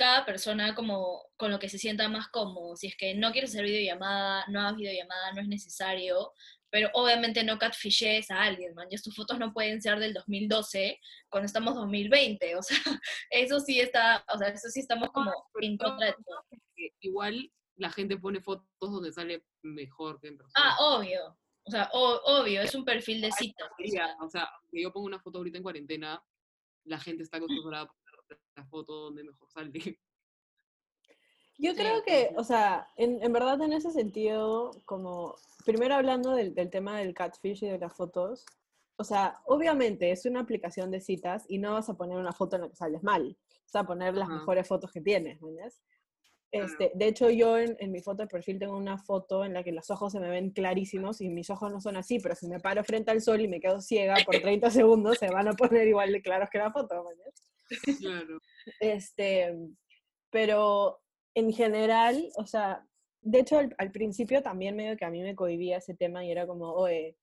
[0.00, 2.74] cada persona como con lo que se sienta más cómodo.
[2.74, 6.32] Si es que no quieres hacer videollamada, no hagas videollamada, no es necesario.
[6.70, 8.88] Pero obviamente no catfishes a alguien, man.
[8.88, 12.76] Tus fotos no pueden ser del 2012 cuando estamos 2020, o sea,
[13.30, 16.60] eso sí está, o sea, eso sí estamos como en contra de todo.
[17.00, 20.52] Igual la gente pone fotos donde sale mejor que en persona.
[20.56, 21.36] Ah, obvio.
[21.64, 23.70] O sea, obvio, es un perfil de cita.
[24.20, 26.22] O sea, que yo pongo una foto ahorita en cuarentena,
[26.84, 30.00] la gente está acostumbrada a poner la foto donde mejor sale.
[31.60, 36.54] Yo creo que, o sea, en, en, verdad en ese sentido, como, primero hablando del,
[36.54, 38.46] del, tema del catfish y de las fotos,
[38.96, 42.56] o sea, obviamente es una aplicación de citas y no vas a poner una foto
[42.56, 43.36] en la que sales mal,
[43.72, 45.48] vas a poner las mejores fotos que tienes, ¿no?
[46.52, 49.62] Este, de hecho, yo en, en, mi foto de perfil tengo una foto en la
[49.62, 52.48] que los ojos se me ven clarísimos y mis ojos no son así, pero si
[52.48, 55.52] me paro frente al sol y me quedo ciega por 30 segundos, se van a
[55.52, 57.04] poner igual de claros que la foto,
[58.00, 58.40] Claro.
[58.80, 59.56] Este,
[60.30, 61.00] pero
[61.34, 62.86] en general, o sea,
[63.22, 66.30] de hecho al, al, principio también medio que a mí me cohibía ese tema y
[66.30, 67.16] era como, oye,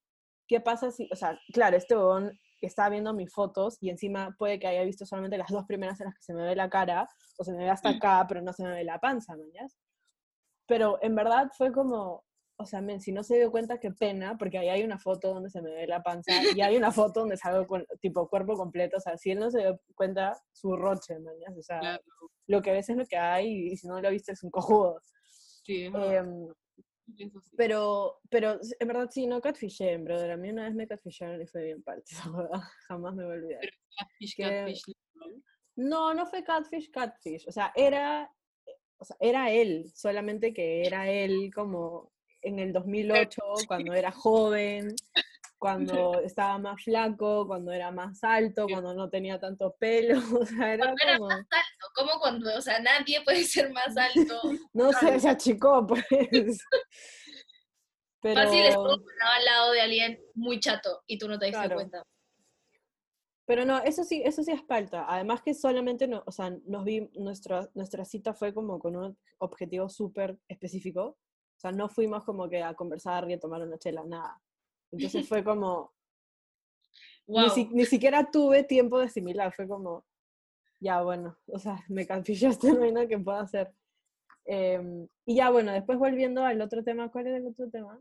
[0.47, 4.59] ¿qué pasa si, o sea, claro, este bobón estaba viendo mis fotos y encima puede
[4.59, 7.07] que haya visto solamente las dos primeras en las que se me ve la cara
[7.37, 9.77] o se me ve hasta acá, pero no se me ve la panza, ¿mañas?
[10.65, 12.23] Pero en verdad fue como,
[12.59, 15.33] o sea, men, si no se dio cuenta, qué pena, porque ahí hay una foto
[15.33, 18.55] donde se me ve la panza y hay una foto donde salgo con, tipo, cuerpo
[18.55, 22.03] completo, o sea, si él no se dio cuenta, su roche, mañas, o sea, claro.
[22.47, 24.99] lo que ves es lo que hay y si no lo viste es un cojudo.
[25.63, 26.23] Sí, eh,
[27.55, 30.31] pero, pero en verdad sí, no catfishé, brother.
[30.31, 32.11] A mí una vez me catfisharon y fue bien parte
[32.87, 33.61] Jamás me voy a olvidar.
[33.61, 34.43] ¿Pero catfish, que...
[34.43, 34.81] catfish?
[35.75, 37.47] No, no fue catfish, catfish.
[37.47, 38.29] O sea, era,
[38.97, 44.95] o sea, era él, solamente que era él como en el 2008, cuando era joven,
[45.57, 50.73] cuando estaba más flaco, cuando era más alto, cuando no tenía tanto pelo, o sea,
[50.73, 54.41] era cuando era más alto, como cuando, o sea, nadie puede ser más alto.
[54.73, 56.05] no sé, se achicó, pues.
[58.21, 58.41] Pero...
[58.41, 61.75] Fácil estuvo al lado de alguien muy chato y tú no te diste claro.
[61.75, 62.03] cuenta.
[63.47, 65.05] Pero no, eso sí, eso sí es falta.
[65.07, 69.17] Además que solamente, no, o sea, nos vi, nuestra, nuestra cita fue como con un
[69.37, 71.17] objetivo súper específico.
[71.57, 74.39] O sea, no fuimos como que a conversar y a tomar una chela, nada.
[74.91, 75.91] Entonces fue como...
[77.25, 77.43] Wow.
[77.43, 80.05] Ni, si, ni, siquiera tuve tiempo de asimilar, fue como,
[80.79, 83.73] ya bueno, o sea, me canfillaste, no hay nada que pueda hacer.
[84.45, 87.99] Eh, y ya bueno, después volviendo al otro tema, ¿cuál era el otro tema?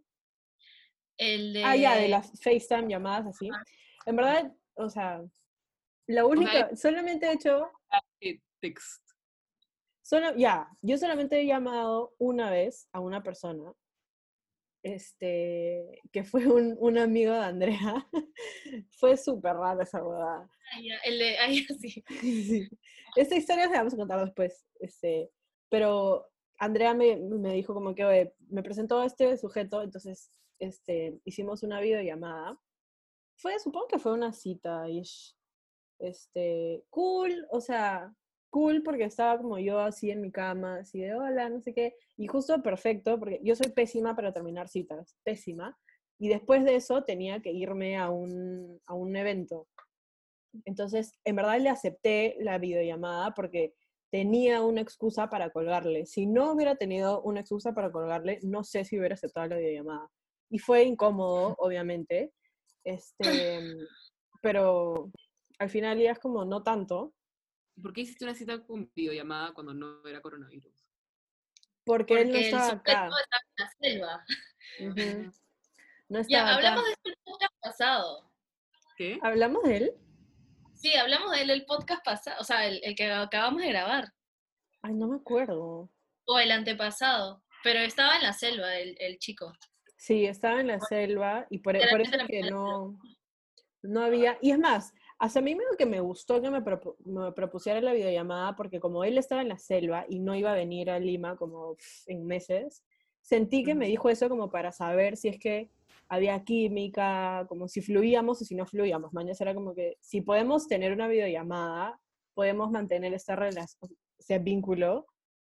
[1.16, 1.64] El de...
[1.64, 3.48] Ah, ya, de las FaceTime llamadas así.
[3.52, 3.64] Ah.
[4.04, 5.24] En verdad, o sea,
[6.06, 6.76] la única, okay.
[6.76, 7.70] solamente he hecho...
[8.60, 9.05] Text.
[10.06, 13.74] Solo, ya, yo solamente he llamado una vez a una persona
[14.84, 18.08] este, que fue un, un amigo de Andrea.
[19.00, 20.48] fue súper rara esa boda.
[20.72, 22.04] Ay, el de, ay, sí.
[22.20, 22.68] sí.
[23.16, 24.64] Esta historia se la vamos a contar después.
[24.78, 25.32] Este,
[25.68, 31.18] pero Andrea me, me dijo como que, oye, me presentó a este sujeto, entonces este,
[31.24, 32.56] hicimos una videollamada.
[33.34, 35.36] Fue, supongo que fue una cita, ish.
[35.98, 38.14] Este, cool, o sea,
[38.56, 41.94] cool porque estaba como yo así en mi cama, así de hola, no sé qué,
[42.16, 45.78] y justo perfecto, porque yo soy pésima para terminar citas, pésima,
[46.18, 49.68] y después de eso tenía que irme a un, a un evento.
[50.64, 53.74] Entonces, en verdad le acepté la videollamada porque
[54.10, 56.06] tenía una excusa para colgarle.
[56.06, 60.08] Si no hubiera tenido una excusa para colgarle, no sé si hubiera aceptado la videollamada.
[60.48, 62.32] Y fue incómodo, obviamente,
[62.84, 63.60] este,
[64.40, 65.10] pero
[65.58, 67.12] al final ya es como no tanto,
[67.80, 70.72] ¿Por qué hiciste una cita con videollamada cuando no era coronavirus?
[71.84, 72.92] Porque, Porque él no estaba el acá.
[72.92, 74.24] estaba en la selva.
[74.80, 75.34] Uh -huh.
[76.08, 76.54] No estaba Ya, acá.
[76.56, 78.32] hablamos de esto el podcast pasado.
[78.96, 79.18] ¿Qué?
[79.22, 79.92] ¿Hablamos de él?
[80.74, 84.12] Sí, hablamos de él el podcast pasado, o sea, el, el que acabamos de grabar.
[84.82, 85.90] Ay, no me acuerdo.
[86.26, 87.42] O el antepasado.
[87.62, 89.52] Pero estaba en la selva el, el chico.
[89.96, 92.98] Sí, estaba en la selva y por, por eso que no,
[93.82, 94.38] no había...
[94.42, 97.80] Y es más, hasta a mí medio que me gustó que me, propu- me propusiera
[97.80, 100.98] la videollamada porque como él estaba en la selva y no iba a venir a
[100.98, 102.84] Lima como pff, en meses,
[103.22, 105.70] sentí que me dijo eso como para saber si es que
[106.08, 109.12] había química, como si fluíamos o si no fluíamos.
[109.12, 112.00] Mañana era como que si podemos tener una videollamada,
[112.34, 115.06] podemos mantener esta relación, ese vínculo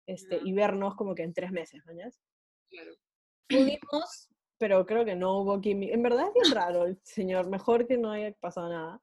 [0.08, 2.12] este, y vernos como que en tres meses, mañana.
[2.69, 2.91] Claro.
[3.47, 5.93] Pudimos, pero creo que no hubo química.
[5.93, 9.02] En verdad es bien raro el señor, mejor que no haya pasado nada.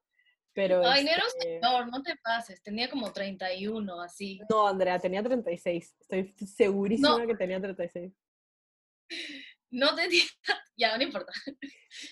[0.59, 2.61] Pero Ay, no era un este, señor, no te pases.
[2.65, 4.41] Tenía como 31, así.
[4.51, 5.95] No, Andrea, tenía 36.
[6.01, 8.13] Estoy segurísima que tenía 36.
[9.71, 10.25] No tenía.
[10.77, 11.33] Ya, no importa.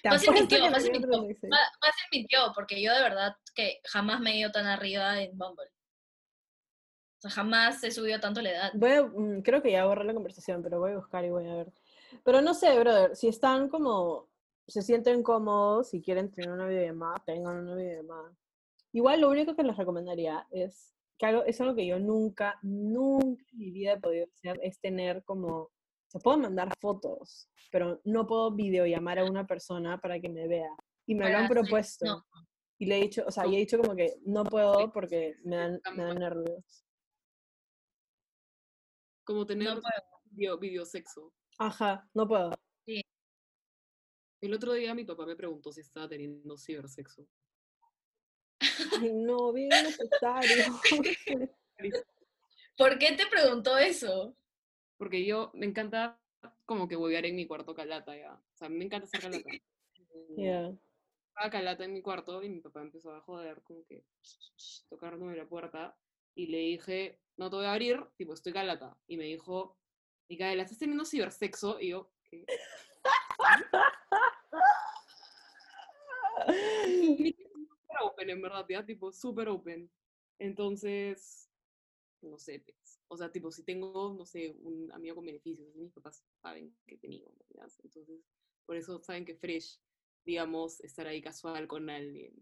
[0.02, 1.10] Fácil mintió, fácil mintió.
[1.10, 1.50] 36.
[1.52, 5.36] Fa- Fácil mintió, porque yo de verdad que jamás me he ido tan arriba en
[5.36, 5.66] Bumble.
[7.18, 8.72] O sea, jamás he subido tanto la edad.
[8.74, 11.48] Voy a- mm, creo que ya borré la conversación, pero voy a buscar y voy
[11.48, 11.72] a ver.
[12.24, 14.28] Pero no sé, brother, si están como
[14.68, 18.36] se sienten cómodos y quieren tener una videollamada, tengan una videollamada.
[18.92, 23.44] Igual lo único que les recomendaría es que algo, es algo que yo nunca, nunca
[23.52, 25.70] en mi vida he podido hacer, es tener como,
[26.08, 30.74] se pueden mandar fotos, pero no puedo videollamar a una persona para que me vea.
[31.06, 32.04] Y me lo han propuesto.
[32.04, 32.24] no.
[32.78, 35.56] Y le he dicho, o sea, y he dicho como que no puedo porque me
[35.56, 36.84] dan, me dan nervios.
[39.24, 40.20] Como tener No puedo.
[40.30, 41.32] video, videosexo.
[41.58, 42.50] Ajá, no puedo.
[44.46, 47.26] El otro día mi papá me preguntó si estaba teniendo cibersexo.
[49.00, 50.66] Ay, no, bien necesario.
[52.76, 54.36] ¿Por qué te preguntó eso?
[54.98, 56.20] Porque yo me encanta
[56.64, 58.34] como que huevear en mi cuarto calata ya.
[58.34, 59.42] O sea, me encanta hacer calata.
[60.36, 60.72] Ya.
[61.28, 64.04] Estaba calata en mi cuarto y mi papá empezó a joder, como que
[64.88, 65.96] tocándome la puerta.
[66.36, 68.96] Y le dije, no te voy a abrir, tipo, estoy calata.
[69.08, 69.76] Y me dijo,
[70.28, 71.80] Micaela, ¿estás teniendo cibersexo?
[71.80, 72.46] Y yo, ¿qué?
[76.46, 79.90] Súper open, en verdad, ya, tipo, súper open.
[80.38, 81.50] Entonces,
[82.22, 85.92] no sé, pues, o sea, tipo, si tengo, no sé, un amigo con beneficios, mis
[85.92, 87.32] papás saben que he tenido,
[87.82, 88.20] entonces,
[88.66, 89.80] por eso saben que fresh,
[90.24, 92.34] digamos, estar ahí casual con alguien,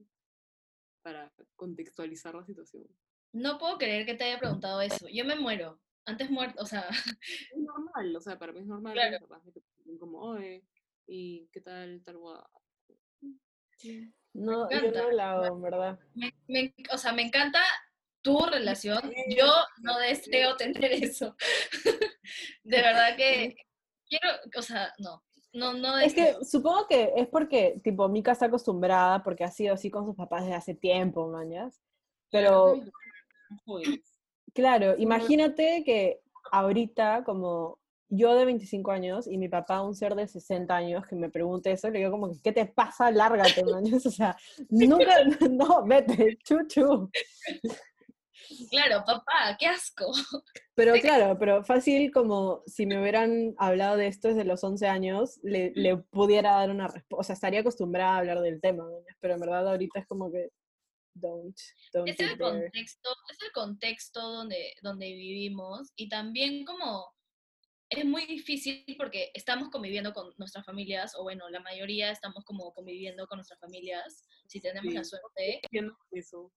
[1.02, 2.88] para contextualizar la situación.
[3.32, 5.06] No puedo creer que te haya preguntado eso.
[5.08, 5.78] Yo me muero.
[6.06, 9.18] Antes muerto, o sea, Es normal, o sea, para mí es normal Claro.
[9.18, 9.42] mis papás
[9.84, 10.62] me como, oye,
[11.06, 12.48] ¿y qué tal tal guada?
[14.32, 15.98] No, yo no la hago, en verdad.
[16.14, 17.60] me, me- o sea, me encanta
[18.22, 19.12] tu relación.
[19.28, 19.46] Yo
[19.82, 21.36] no deseo tener eso.
[22.64, 23.56] De verdad que
[24.08, 28.46] quiero, o sea, no, no, no Es que supongo que es porque, tipo, Mika está
[28.46, 31.80] acostumbrada porque ha sido así con sus papás desde hace tiempo, mañas.
[32.30, 32.74] Pero,
[34.54, 40.26] claro, imagínate que ahorita, como yo de 25 años y mi papá, un ser de
[40.26, 43.10] 60 años, que me pregunte eso, le digo como, que, ¿qué te pasa?
[43.10, 44.06] Lárgate, mañas.
[44.06, 44.36] O sea,
[44.68, 47.10] nunca, no, vete, chuchu.
[48.70, 50.12] Claro, papá, qué asco.
[50.74, 55.40] Pero claro, pero fácil como si me hubieran hablado de esto desde los 11 años,
[55.42, 58.84] le, le pudiera dar una respuesta, o sea, estaría acostumbrada a hablar del tema,
[59.20, 60.50] pero en verdad ahorita es como que,
[61.14, 61.56] don't,
[61.92, 67.06] don't Es el contexto, es el contexto donde, donde vivimos y también como
[68.00, 72.72] es muy difícil porque estamos conviviendo con nuestras familias, o bueno, la mayoría estamos como
[72.72, 75.10] conviviendo con nuestras familias, si tenemos la Sí.
[75.10, 76.52] suerte, Entiendo eso.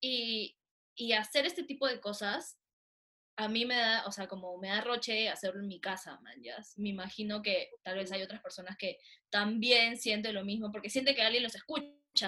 [0.00, 0.56] y,
[0.96, 2.58] y hacer este tipo de cosas,
[3.36, 6.40] a mí me da, o sea, como me da roche hacerlo en mi casa, man,
[6.42, 6.56] ya.
[6.76, 11.14] Me imagino que tal vez hay otras personas que también sienten lo mismo, porque siente
[11.16, 11.84] que alguien los escucha,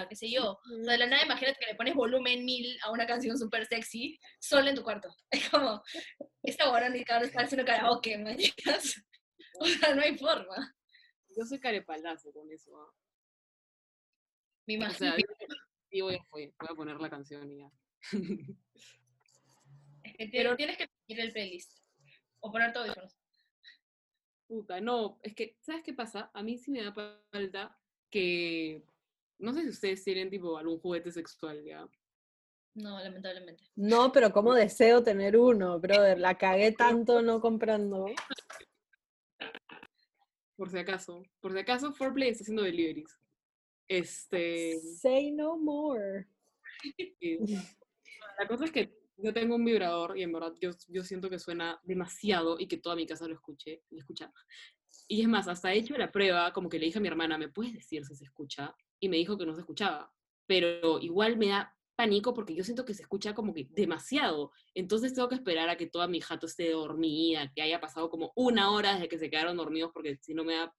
[0.09, 0.51] qué sé yo.
[0.53, 3.65] O sea, de la nada, imagínate que le pones volumen mil a una canción súper
[3.65, 5.09] sexy, solo en tu cuarto.
[5.31, 5.81] Es como,
[6.43, 8.55] esta hora ni cabrón está haciendo karaoke, ya.
[9.59, 10.75] O sea, no hay forma.
[11.35, 12.77] Yo soy carepalazo con eso.
[12.77, 12.93] ¿ah?
[14.67, 14.97] Me O imagino.
[14.97, 15.15] sea,
[15.89, 17.71] digo, ya fue, voy a poner la canción y ya.
[20.03, 21.79] es que pero- tienes que seguir el playlist.
[22.39, 23.17] O poner todo audífonos.
[24.47, 26.29] Puta, no, es que, ¿sabes qué pasa?
[26.33, 27.77] A mí sí me da falta
[28.09, 28.85] que,
[29.39, 31.87] no sé si ustedes tienen tipo algún juguete sexual, ¿ya?
[32.75, 33.63] No, lamentablemente.
[33.75, 38.05] No, pero como deseo tener uno, brother, la cagué tanto no comprando.
[40.55, 41.23] Por si acaso.
[41.39, 43.17] Por si acaso, Foreplay está haciendo deliveries.
[43.87, 46.27] Este, Say no more.
[48.39, 51.39] la cosa es que yo tengo un vibrador y en verdad yo, yo siento que
[51.39, 54.31] suena demasiado y que toda mi casa lo escuche, lo escucha.
[55.07, 57.37] Y es más, hasta he hecho la prueba, como que le dije a mi hermana,
[57.37, 58.75] ¿me puedes decir si se escucha?
[58.99, 60.13] Y me dijo que no se escuchaba.
[60.47, 64.51] Pero igual me da pánico porque yo siento que se escucha como que demasiado.
[64.73, 68.31] Entonces tengo que esperar a que toda mi jato esté dormida, que haya pasado como
[68.35, 70.75] una hora desde que se quedaron dormidos porque si no me da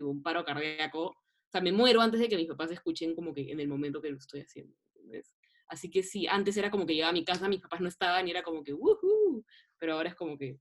[0.00, 1.06] un paro cardíaco.
[1.06, 4.02] O sea, me muero antes de que mis papás escuchen como que en el momento
[4.02, 4.76] que lo estoy haciendo.
[4.94, 5.34] ¿entendés?
[5.68, 8.26] Así que sí, antes era como que llegaba a mi casa, mis papás no estaban
[8.26, 9.44] y era como que, ¡woohoo!
[9.78, 10.58] Pero ahora es como que,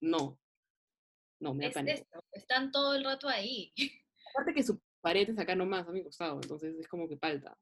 [0.00, 0.40] no.
[1.40, 1.98] No, me da Es pánico.
[1.98, 3.72] esto, están todo el rato ahí.
[4.30, 7.56] Aparte que su pared es acá nomás, a mi costado, entonces es como que palta.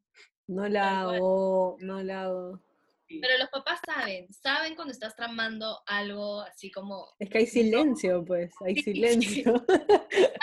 [0.46, 2.62] No la hago, no la hago.
[3.08, 8.24] Pero los papás saben, saben cuando estás tramando algo así como Es que hay silencio,
[8.24, 8.92] pues, hay Sí, sí.
[8.94, 9.66] silencio.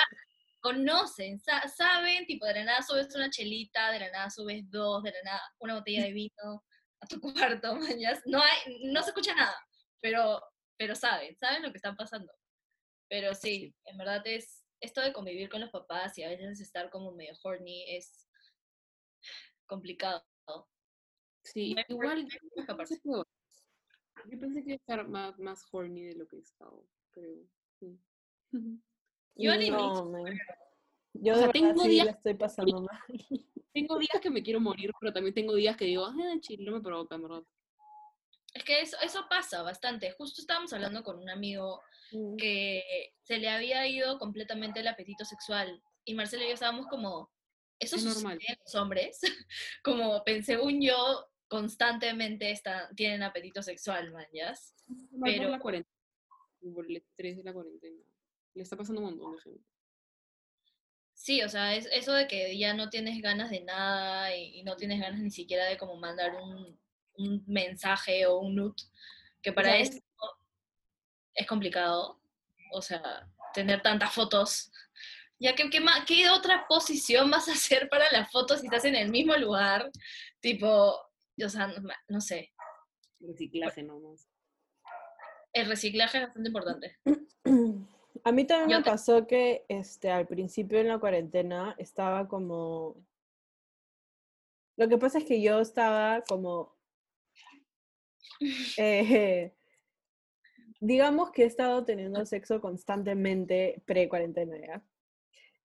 [0.61, 5.01] conocen, sa- saben, tipo de la nada subes una chelita, de la nada subes dos,
[5.03, 6.63] de la nada una botella de vino
[7.01, 7.19] a tu
[7.63, 8.21] cuarto, mañas.
[8.25, 9.55] No hay, no se escucha nada,
[10.01, 10.41] pero,
[10.77, 12.31] pero saben, saben lo que está pasando.
[13.07, 16.89] Pero sí, en verdad es esto de convivir con los papás y a veces estar
[16.89, 18.27] como medio horny es
[19.65, 20.23] complicado.
[21.43, 26.03] Sí, no igual yo pensé que- yo pensé que iba a estar más, más horny
[26.03, 27.45] de lo que he estado, creo.
[27.79, 27.97] Sí.
[29.35, 30.45] Yo al no, inicio.
[31.13, 32.99] Yo O sea, tengo sí días- la estoy pasando mal.
[33.71, 36.73] Tengo días que me quiero morir, pero también tengo días que digo, ah, chill, no
[36.73, 37.43] me provoca, en verdad.
[38.53, 40.11] Es que eso, eso pasa bastante.
[40.11, 41.81] Justo estábamos hablando con un amigo
[42.11, 42.37] Mm.
[42.37, 45.79] que se le había ido completamente el apetito sexual.
[46.05, 47.31] Y Marcelo y yo estábamos como,
[47.77, 48.39] ¿eso Es sucede normal.
[48.47, 49.19] en los hombres?
[49.83, 54.53] como, pen- según yo, constantemente está, tienen apetito sexual, man, ¿ya?
[55.11, 55.95] Mal Pero- por la cuarentena.
[56.73, 58.03] Por el estrés de la cuarentena.
[58.55, 59.63] Le está pasando un montón de gente.
[61.13, 64.63] Sí, o sea, es eso de que ya no tienes ganas de nada y, y
[64.63, 66.79] no tienes ganas ni siquiera de como mandar un,
[67.19, 68.75] un mensaje o un nude,
[69.41, 69.89] que para ¿Sabes?
[69.95, 70.03] esto
[71.33, 72.19] es complicado.
[72.71, 74.71] O sea, tener tantas fotos.
[75.39, 78.95] Ya que, ¿qué, ¿qué otra posición vas a hacer para las fotos si estás en
[78.95, 79.89] el mismo lugar?
[80.39, 80.67] Tipo,
[81.43, 82.51] o sea, no, no sé.
[83.19, 84.27] Reciclaje nomás.
[85.53, 86.97] El reciclaje es bastante importante.
[88.25, 92.27] A mí también Yo me te- pasó que este, al principio en la cuarentena estaba
[92.27, 92.97] como...
[94.75, 96.77] Lo que pasa es que yo estaba como...
[98.77, 99.53] eh,
[100.79, 104.85] digamos que he estado teniendo sexo constantemente pre-cuarentena, ¿ya?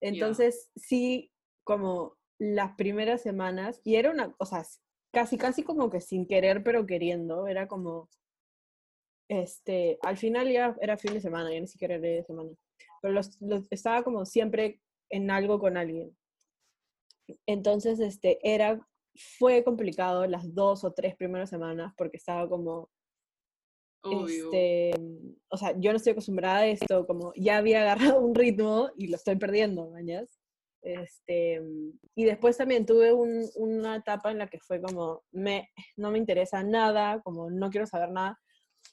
[0.01, 1.33] Entonces, sí,
[1.65, 4.65] como las primeras semanas, y era una, o sea,
[5.13, 8.11] casi, casi como que sin querer, pero queriendo, era como,
[9.29, 12.51] este, al final ya era fin de semana, ya ni siquiera era de semana,
[13.01, 16.17] pero los, los- estaba como siempre en algo con alguien.
[17.47, 22.91] Entonces, este, era, fue complicado las dos o tres primeras semanas porque estaba como,
[24.03, 24.47] Obvio.
[24.53, 24.93] este,
[25.49, 29.09] o sea, yo no estoy acostumbrada a esto, como ya había agarrado un ritmo y
[29.09, 30.39] lo estoy perdiendo, ¿mañas?
[30.83, 31.63] Este,
[32.15, 36.19] y después también tuve un- una etapa en la que fue como, me, no me
[36.19, 38.39] interesa nada, como no quiero saber nada.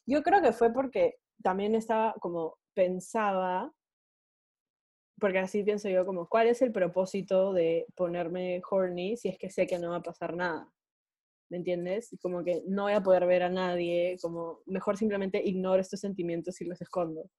[0.05, 3.73] Yo creo que fue porque también estaba como, pensaba,
[5.21, 9.51] porque así pienso yo, como, ¿cuál es el propósito de ponerme horny si es que
[9.51, 10.73] sé que no va a pasar nada?
[11.51, 12.17] ¿Me entiendes?
[12.21, 16.59] Como que no voy a poder ver a nadie, como mejor simplemente ignoro estos sentimientos
[16.59, 17.29] y los escondo.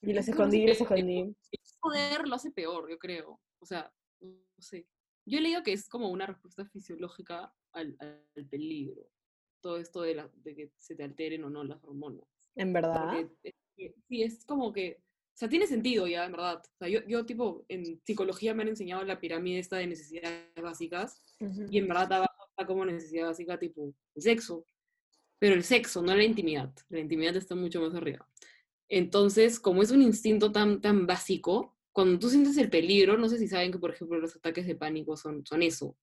[0.00, 1.32] Y los escondí y los escondí.
[1.80, 3.40] Poder lo hace peor, yo creo.
[3.60, 4.88] O sea, no sé.
[5.24, 9.08] Yo he leído que es como una respuesta fisiológica al, al peligro.
[9.60, 12.26] Todo esto de, la, de que se te alteren o no las hormonas.
[12.56, 13.12] En verdad.
[13.12, 15.00] Porque sí, es como que,
[15.34, 16.62] o sea, tiene sentido ya, en verdad.
[16.62, 20.52] O sea, yo, yo, tipo, en psicología me han enseñado la pirámide esta de necesidades
[20.62, 21.22] básicas,
[21.70, 24.66] y en verdad abajo está como necesidad básica, tipo, el sexo.
[25.38, 26.72] Pero el sexo, no la intimidad.
[26.90, 28.28] La intimidad está mucho más arriba.
[28.88, 33.38] Entonces, como es un instinto tan, tan básico, cuando tú sientes el peligro, no sé
[33.38, 35.96] si saben que, por ejemplo, los ataques de pánico son, son eso.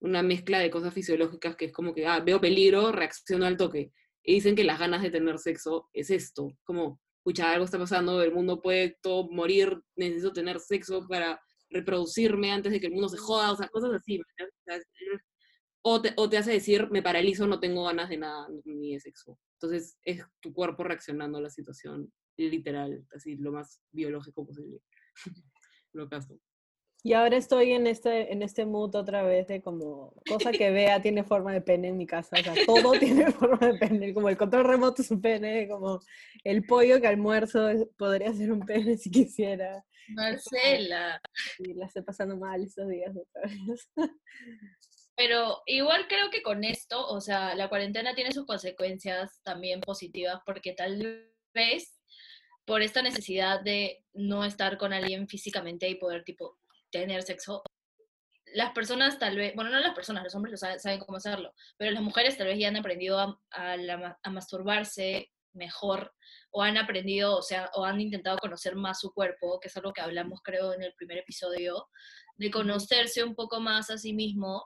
[0.00, 3.90] Una mezcla de cosas fisiológicas que es como que, ah, veo peligro, reacciono al toque.
[4.22, 8.22] Y dicen que las ganas de tener sexo es esto, como, escucha, algo está pasando,
[8.22, 13.08] el mundo puede todo morir, necesito tener sexo para reproducirme antes de que el mundo
[13.08, 14.20] se joda, o sea, cosas así.
[15.82, 19.00] O te, o te hace decir, me paralizo, no tengo ganas de nada, ni de
[19.00, 19.38] sexo.
[19.54, 24.80] Entonces es tu cuerpo reaccionando a la situación, literal, así lo más biológico posible.
[25.94, 26.38] lo caso.
[27.06, 31.02] Y ahora estoy en este, en este mood otra vez de como cosa que vea
[31.02, 32.34] tiene forma de pene en mi casa.
[32.40, 34.14] O sea, todo tiene forma de pene.
[34.14, 36.00] Como el control remoto es un pene, como
[36.44, 39.84] el pollo que almuerzo podría ser un pene si quisiera.
[40.08, 41.20] Marcela.
[41.58, 43.90] Y la estoy pasando mal estos días otra vez.
[45.14, 50.40] Pero igual creo que con esto, o sea, la cuarentena tiene sus consecuencias también positivas
[50.46, 52.00] porque tal vez
[52.64, 56.56] por esta necesidad de no estar con alguien físicamente y poder tipo
[57.00, 57.62] tener sexo,
[58.54, 61.52] las personas tal vez, bueno, no las personas, los hombres lo saben, saben cómo hacerlo,
[61.76, 66.14] pero las mujeres tal vez ya han aprendido a, a la ma- a masturbarse mejor
[66.50, 69.92] o han aprendido, o sea, o han intentado conocer más su cuerpo, que es algo
[69.92, 71.88] que hablamos creo en el primer episodio,
[72.36, 74.64] de conocerse un poco más a sí mismo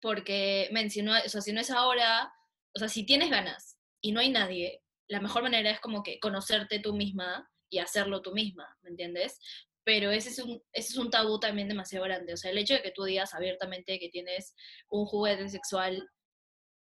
[0.00, 2.32] porque, men, si no, o sea, si no es ahora,
[2.74, 6.18] o sea, si tienes ganas y no hay nadie, la mejor manera es como que
[6.18, 9.38] conocerte tú misma y hacerlo tú misma, ¿me entiendes?
[9.84, 12.34] Pero ese es un, ese es un tabú también demasiado grande.
[12.34, 14.54] O sea, el hecho de que tú digas abiertamente que tienes
[14.88, 16.08] un juguete sexual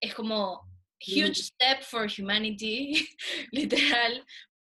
[0.00, 0.62] es como
[1.00, 3.08] huge step for humanity,
[3.52, 4.24] literal.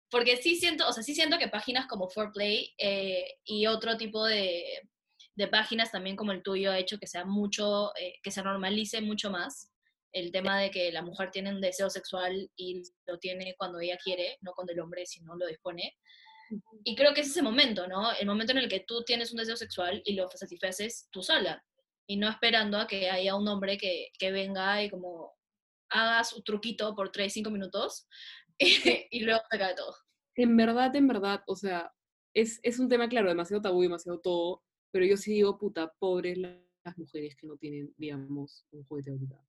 [0.10, 4.26] Porque sí siento, o sea, sí siento que páginas como Foreplay eh, y otro tipo
[4.26, 4.89] de,
[5.36, 9.01] de páginas también como el tuyo ha hecho que sea mucho, eh, que se normalice
[9.01, 9.72] mucho más
[10.12, 13.97] el tema de que la mujer tiene un deseo sexual y lo tiene cuando ella
[14.03, 15.95] quiere, no cuando el hombre si no lo dispone.
[16.84, 18.12] Y creo que es ese momento, ¿no?
[18.14, 21.64] El momento en el que tú tienes un deseo sexual y lo satisfaces tú sola
[22.08, 25.34] y no esperando a que haya un hombre que, que venga y como
[25.89, 28.08] haga su truquito por 3, 5 minutos
[28.58, 28.68] y,
[29.12, 29.95] y luego se cae todo.
[30.36, 31.91] En verdad, en verdad, o sea,
[32.34, 36.38] es, es un tema, claro, demasiado tabú, demasiado todo, pero yo sí digo, puta, pobres
[36.38, 39.45] la- las mujeres que no tienen, digamos, un juguete ahorita.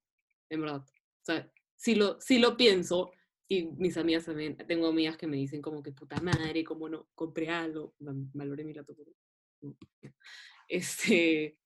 [0.51, 0.81] En verdad.
[0.83, 3.13] O sea, sí lo, sí lo pienso,
[3.51, 7.09] y mis amigas también, tengo amigas que me dicen como que puta madre, cómo no,
[7.17, 8.85] compré algo, Val- valoré mi ya.
[10.69, 11.59] Este,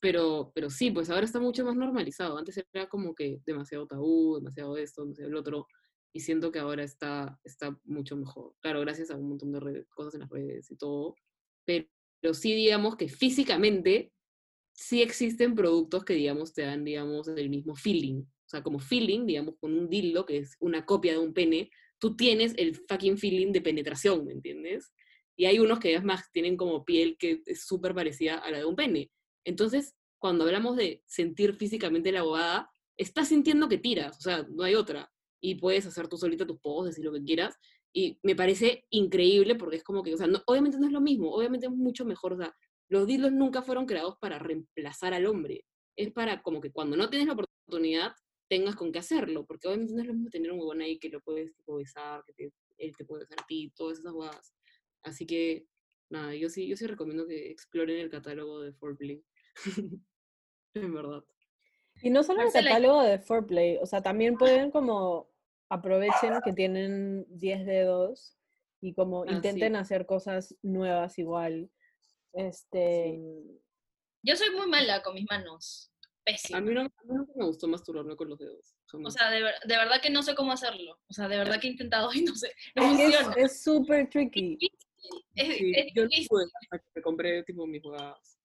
[0.00, 2.38] pero, pero sí, pues ahora está mucho más normalizado.
[2.38, 5.66] Antes era como que demasiado tabú, demasiado esto, demasiado el otro,
[6.12, 8.54] y siento que ahora está, está mucho mejor.
[8.60, 11.16] Claro, gracias a un montón de redes- cosas en las redes y todo,
[11.66, 11.86] pero,
[12.20, 14.12] pero sí digamos que físicamente
[14.74, 18.24] sí existen productos que, digamos, te dan, digamos, el mismo feeling.
[18.54, 22.16] Sea, como feeling, digamos, con un dildo, que es una copia de un pene, tú
[22.16, 24.92] tienes el fucking feeling de penetración, ¿me entiendes?
[25.36, 28.64] Y hay unos que además tienen como piel que es súper parecida a la de
[28.64, 29.10] un pene.
[29.44, 34.62] Entonces, cuando hablamos de sentir físicamente la bobada, estás sintiendo que tiras, o sea, no
[34.62, 35.10] hay otra.
[35.40, 37.56] Y puedes hacer tú solita tus poses y lo que quieras.
[37.92, 41.00] Y me parece increíble porque es como que, o sea, no- obviamente no es lo
[41.00, 42.54] mismo, obviamente es mucho mejor, o sea,
[42.88, 45.64] los dildos nunca fueron creados para reemplazar al hombre.
[45.96, 48.12] Es para como que cuando no tienes la oportunidad,
[48.54, 51.08] tengas con qué hacerlo, porque obviamente no es lo mismo tener un huevón ahí que
[51.08, 54.54] lo puedes tipo, besar, que te- él te puede besar a ti, todas esas huevadas.
[55.02, 55.66] Así que,
[56.08, 59.24] nada, yo sí, yo sí recomiendo que exploren el catálogo de Foreplay.
[60.74, 61.24] en verdad.
[62.00, 65.32] Y no solo el catálogo de Foreplay, o sea, también pueden como
[65.68, 68.36] aprovechen que tienen 10 dedos
[68.80, 69.34] y como Ah, sí.
[69.36, 71.70] intenten hacer cosas nuevas igual.
[72.32, 73.20] Este,
[74.22, 75.90] Yo soy muy mala con mis manos.
[76.24, 76.58] Pésima.
[76.58, 78.74] A mí, no, a mí nunca me gustó masturbarme con los dedos.
[78.86, 79.14] O jamás.
[79.14, 80.98] sea, de, ver- de verdad que no sé cómo hacerlo.
[81.08, 82.50] O sea, de verdad que he intentado y no sé.
[82.74, 83.34] No funciona.
[83.36, 84.58] es súper tricky.
[85.34, 86.28] Es, Sí, es yo no difícil.
[86.28, 88.40] pude hasta que me compré tipo mis jugadas.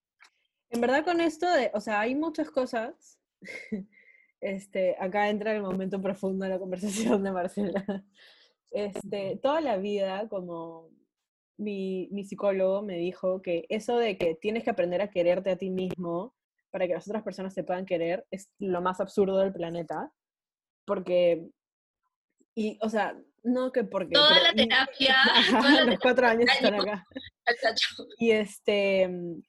[0.72, 3.20] En verdad con esto de, o sea, hay muchas cosas.
[4.42, 8.06] Este, acá entra el momento profundo de la conversación de Marcela.
[8.72, 10.90] Este, toda la vida, como
[11.58, 15.58] mi, mi psicólogo me dijo que eso de que tienes que aprender a quererte a
[15.58, 16.34] ti mismo
[16.72, 20.12] para que las otras personas te puedan querer es lo más absurdo del planeta.
[20.86, 21.50] Porque,
[22.56, 24.14] y, o sea, no que porque...
[24.14, 25.16] Toda pero- la terapia,
[25.52, 27.06] toda la los cuatro años están acá.
[28.18, 29.42] Y este, mm,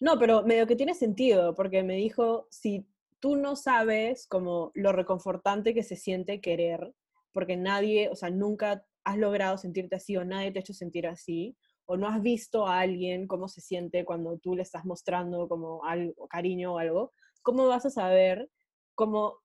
[0.00, 2.86] no, pero medio que tiene sentido, porque me dijo, si
[3.20, 6.92] tú no sabes como lo reconfortante que se siente querer,
[7.32, 11.06] porque nadie, o sea, nunca has logrado sentirte así o nadie te ha hecho sentir
[11.06, 11.56] así,
[11.90, 15.82] o no has visto a alguien cómo se siente cuando tú le estás mostrando como
[15.86, 18.50] algo, cariño o algo, ¿cómo vas a saber
[18.94, 19.38] cómo,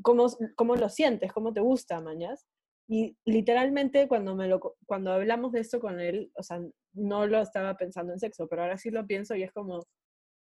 [0.00, 2.46] cómo, cómo lo sientes, cómo te gusta, mañas?
[2.88, 6.60] Y literalmente cuando, me lo, cuando hablamos de esto con él, o sea,
[6.92, 9.80] no lo estaba pensando en sexo, pero ahora sí lo pienso y es como,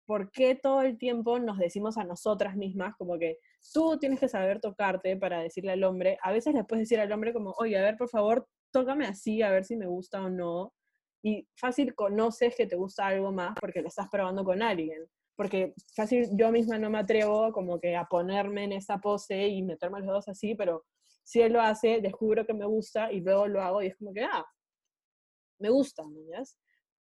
[0.06, 3.38] ¿por qué todo el tiempo nos decimos a nosotras mismas como que
[3.74, 6.18] tú tienes que saber tocarte para decirle al hombre?
[6.22, 9.42] A veces le puedes decir al hombre como, oye, a ver, por favor, tócame así,
[9.42, 10.74] a ver si me gusta o no.
[11.24, 15.08] Y fácil conoces que te gusta algo más porque lo estás probando con alguien.
[15.36, 19.64] Porque fácil yo misma no me atrevo como que a ponerme en esa pose y
[19.64, 20.86] meterme los dedos así, pero
[21.24, 24.14] si él lo hace, descubro que me gusta y luego lo hago y es como
[24.14, 24.46] que, ah,
[25.60, 26.20] me gusta, ¿no?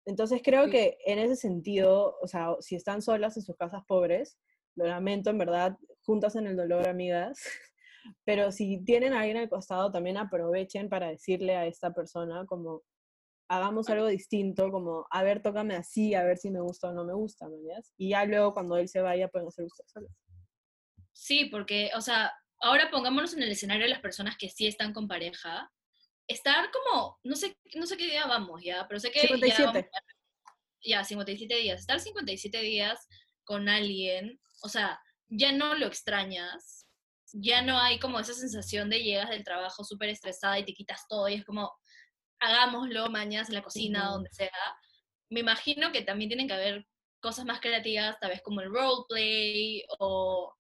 [0.07, 0.71] Entonces creo Sí.
[0.71, 4.39] que en ese sentido, o sea, si están solas en sus casas pobres,
[4.77, 7.41] lo lamento, en verdad, juntas en el dolor, amigas.
[8.25, 12.83] Pero si tienen a alguien al costado, también aprovechen para decirle a esta persona como,
[13.53, 17.05] hagamos algo distinto, como, a ver, tócame así, a ver si me gusta o no
[17.05, 17.57] me gusta, ¿no?
[17.69, 17.93] ¿Yas?
[17.99, 20.11] Y ya luego cuando él se vaya, pueden hacer ustedes solas.
[21.13, 24.95] Sí, porque, o sea, ahora pongámonos en el escenario de las personas que sí están
[24.95, 25.71] con pareja.
[26.27, 29.65] Estar como, no sé, no sé qué día vamos ya, pero sé que ya, 57.
[29.67, 30.53] vamos a-
[30.85, 31.81] ya 57 días.
[31.81, 33.07] Estar 57 días
[33.45, 34.99] con alguien, o sea,
[35.29, 36.87] ya no lo extrañas,
[37.35, 41.07] ya no hay como esa sensación de llegas del trabajo súper estresada y te quitas
[41.09, 41.71] todo y es como,
[42.43, 44.51] hagámoslo mañana en la cocina, donde sea.
[45.31, 46.87] Me imagino que también tienen que haber
[47.21, 50.55] cosas más creativas, tal vez como el roleplay o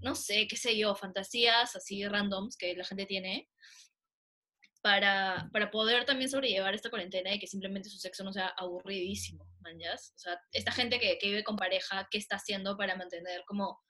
[0.00, 3.48] no sé, qué sé yo, fantasías así randoms que la gente tiene
[4.80, 9.48] para, para poder también sobrellevar esta cuarentena y que simplemente su sexo no sea aburridísimo,
[9.60, 10.12] manjas.
[10.16, 13.80] O sea, esta gente que, que vive con pareja, ¿qué está haciendo para mantener como...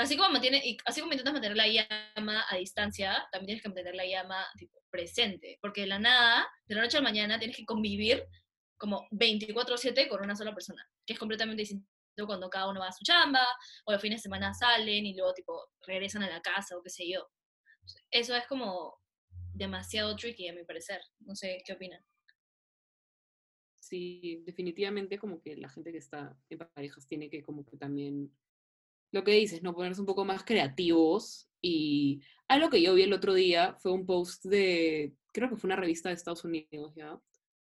[0.00, 3.94] Casi como mantiene, así como intentas mantener la llama a distancia, también tienes que mantener
[3.94, 4.46] la llama
[4.88, 8.26] presente, porque de la nada, de la noche a la mañana, tienes que convivir
[8.78, 11.86] como 24/7 con una sola persona, que es completamente distinto
[12.24, 13.46] cuando cada uno va a su chamba,
[13.84, 16.88] o los fines de semana salen y luego tipo regresan a la casa o qué
[16.88, 17.28] sé yo.
[18.10, 18.98] Eso es como
[19.52, 21.02] demasiado tricky a mi parecer.
[21.18, 22.02] No sé qué opinan.
[23.78, 28.34] Sí, definitivamente como que la gente que está en parejas tiene que como que también,
[29.12, 29.74] lo que dices, ¿no?
[29.74, 31.48] Ponerse un poco más creativos.
[31.62, 35.68] Y algo que yo vi el otro día fue un post de, creo que fue
[35.68, 37.20] una revista de Estados Unidos, ¿ya?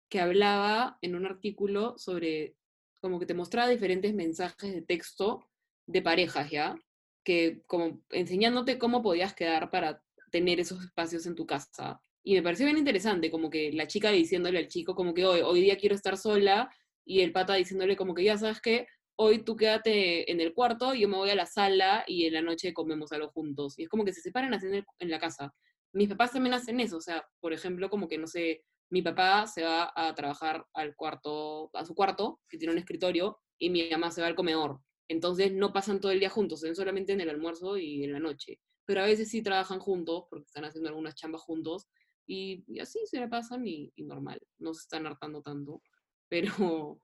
[0.08, 2.54] que hablaba en un artículo sobre,
[3.00, 5.48] como que te mostraba diferentes mensajes de texto
[5.86, 6.76] de parejas, ¿ya?
[7.24, 12.00] Que como enseñándote cómo podías quedar para tener esos espacios en tu casa.
[12.22, 15.40] Y me pareció bien interesante, como que la chica diciéndole al chico como que hoy,
[15.40, 16.70] hoy día quiero estar sola
[17.04, 18.86] y el pata diciéndole como que ya sabes que
[19.16, 22.42] hoy tú quédate en el cuarto, yo me voy a la sala y en la
[22.42, 23.78] noche comemos algo juntos.
[23.78, 24.66] Y es como que se separan así
[24.98, 25.54] en, la casa.
[25.92, 29.46] Mis papás también hacen eso, o sea, por ejemplo, como que no sé, mi papá
[29.46, 33.88] se va a trabajar al cuarto, a su cuarto, que tiene un escritorio, y mi
[33.90, 34.80] mamá se va al comedor.
[35.08, 38.20] Entonces no pasan todo el día juntos, ven solamente en el almuerzo y en la
[38.20, 38.60] noche.
[38.84, 41.88] Pero a veces sí trabajan juntos, porque están haciendo algunas chambas juntos,
[42.26, 45.80] y, así se la pasan y, y normal, no se están hartando tanto.
[46.28, 47.00] Pero,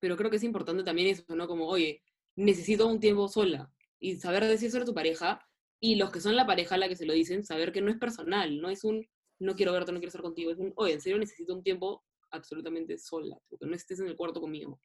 [0.00, 1.46] pero creo que es importante también eso, ¿no?
[1.46, 2.02] Como, oye,
[2.36, 5.40] necesito un tiempo sola y saber decir sobre tu pareja
[5.80, 7.90] y los que son la pareja a la que se lo dicen, saber que no
[7.90, 9.06] es personal, no es un
[9.38, 12.04] no quiero verte, no quiero estar contigo, es un, oye, en serio necesito un tiempo
[12.30, 14.80] absolutamente sola, porque no estés en el cuarto conmigo.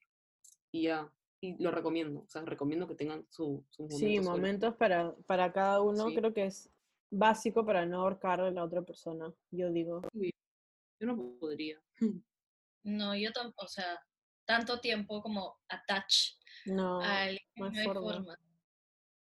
[0.72, 4.76] Y ya, y lo recomiendo, o sea, recomiendo que tengan su, su momento Sí, momentos
[4.76, 6.70] para, para cada uno, creo que es
[7.10, 10.02] básico para no ahorcar a la otra persona, yo digo.
[10.14, 11.82] Yo no podría.
[12.84, 14.00] No, yo tampoco, o sea,
[14.46, 16.36] tanto tiempo como attach
[16.66, 17.40] no, no, hay
[17.84, 18.38] forma.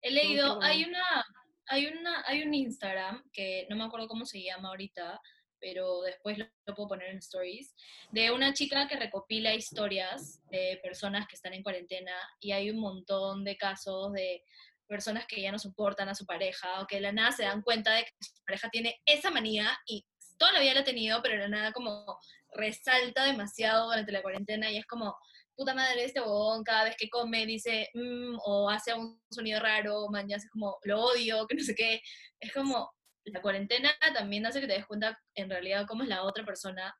[0.02, 1.26] He leído, hay una,
[1.68, 5.22] hay una, hay un Instagram que no me acuerdo cómo se llama ahorita,
[5.60, 7.76] pero después lo, puedo poner en stories,
[8.12, 12.80] de una chica que recopila historias de personas que están en cuarentena y hay un
[12.80, 14.44] montón de casos de
[14.88, 17.62] personas que ya no soportan a su pareja o que de la nada se dan
[17.62, 20.06] cuenta de que su pareja tiene esa manía y
[20.42, 22.18] toda la vida la ha tenido, pero de la nada como
[22.56, 25.16] resalta demasiado durante la cuarentena y es como,
[25.56, 30.08] puta madre, este bobón cada vez que come dice, mm", o hace un sonido raro,
[30.10, 32.02] mañana es como, lo odio, que no sé qué.
[32.40, 32.92] Es como,
[33.26, 36.92] la cuarentena también hace que te des cuenta en realidad cómo es la otra persona,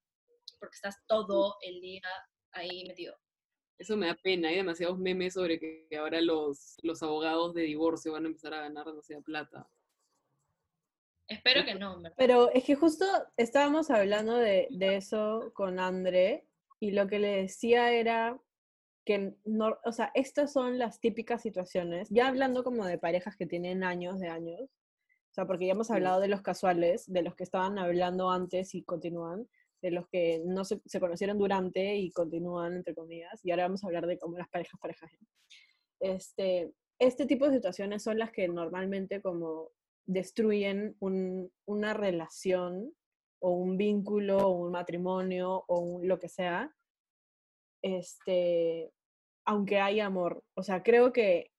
[0.60, 2.08] porque estás todo el día
[2.52, 3.18] ahí metido.
[3.80, 8.12] Eso me da pena, hay demasiados memes sobre que ahora los, los abogados de divorcio
[8.12, 9.68] van a empezar a ganar demasiada plata.
[11.32, 12.02] Espero que no.
[12.18, 13.06] Pero es que justo
[13.38, 16.46] estábamos hablando de, eso con André
[16.80, 18.38] y lo que le decía era
[19.06, 23.48] que, no, o sea, estas son las típicas situaciones, ya hablando como de parejas que
[23.48, 27.36] tienen años de años, o sea, porque ya hemos hablado de los casuales, de los
[27.36, 29.48] que estaban hablando antes y continúan,
[29.82, 33.84] de los que no se, se conocieron durante y continúan, entre comillas, y ahora vamos
[33.84, 35.10] a hablar de cómo las parejas, parejas.
[36.02, 39.72] Este, este tipo de situaciones son las que normalmente como
[40.06, 42.94] destruyen una relación
[43.40, 46.76] o un vínculo o un matrimonio o lo que sea,
[47.82, 48.92] este,
[49.46, 50.44] aunque hay amor.
[50.54, 51.52] O sea, creo que,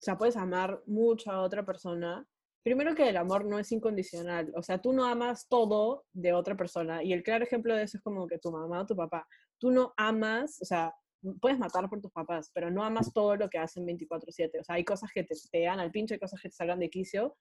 [0.00, 2.26] o sea, puedes amar mucho a otra persona.
[2.64, 4.52] Primero que el amor no es incondicional.
[4.56, 7.02] O sea, tú no amas todo de otra persona.
[7.02, 9.26] Y el claro ejemplo de eso es como que tu mamá o tu papá.
[9.58, 10.94] Tú no amas, o sea,
[11.40, 14.60] puedes matar por tus papás, pero no amas todo lo que hacen 24/7.
[14.60, 16.90] O sea, hay cosas que te, dan al pincho, hay cosas que te salgan de
[16.90, 17.36] quicio,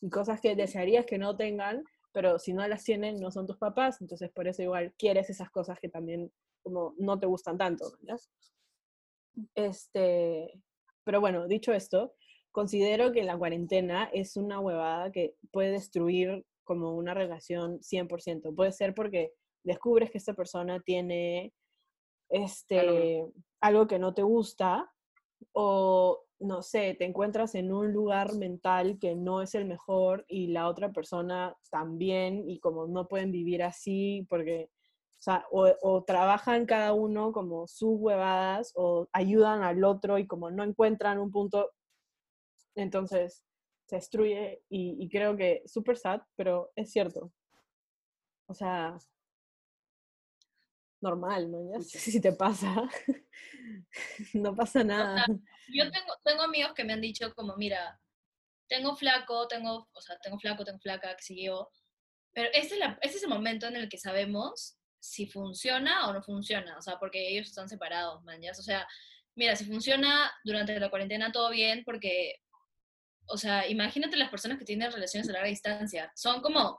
[0.00, 3.56] y cosas que desearías que no tengan, pero si no las tienen no son tus
[3.56, 6.30] papás, entonces por eso igual quieres esas cosas que también
[6.62, 7.84] como no te gustan tanto,
[9.54, 10.52] Este,
[11.04, 12.14] pero bueno, dicho esto,
[12.52, 18.54] considero que la cuarentena es una huevada que puede destruir como una relación 100%.
[18.54, 19.32] Puede ser porque
[19.64, 21.52] descubres que esta persona tiene
[22.28, 23.26] este,
[23.60, 24.90] algo que no te gusta
[25.52, 30.48] o no sé, te encuentras en un lugar mental que no es el mejor y
[30.48, 34.70] la otra persona también, y como no pueden vivir así, porque,
[35.18, 40.50] o sea, o, trabajan cada uno como sus huevadas, o ayudan al otro y como
[40.50, 41.70] no encuentran un punto,
[42.74, 43.44] entonces
[43.86, 47.32] se destruye y, y creo que súper sad, pero es cierto.
[48.46, 48.98] O sea,
[51.02, 51.72] normal, ¿no?
[51.72, 52.88] Ya si te pasa,
[54.34, 55.26] no pasa nada.
[55.68, 58.00] Yo tengo, tengo amigos que me han dicho como, mira,
[58.68, 61.68] tengo flaco, tengo, o sea, tengo flaco, tengo flaca, que siguió,
[62.32, 66.12] pero ese es, la, ese es el momento en el que sabemos si funciona o
[66.12, 68.86] no funciona, o sea, porque ellos están separados, man, O sea,
[69.34, 72.36] mira, si funciona durante la cuarentena todo bien, porque,
[73.26, 76.78] o sea, imagínate las personas que tienen relaciones a larga distancia, son como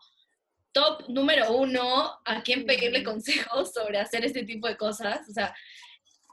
[0.74, 5.30] top número uno a quién pedirle consejos sobre hacer este tipo de cosas.
[5.30, 5.56] O sea,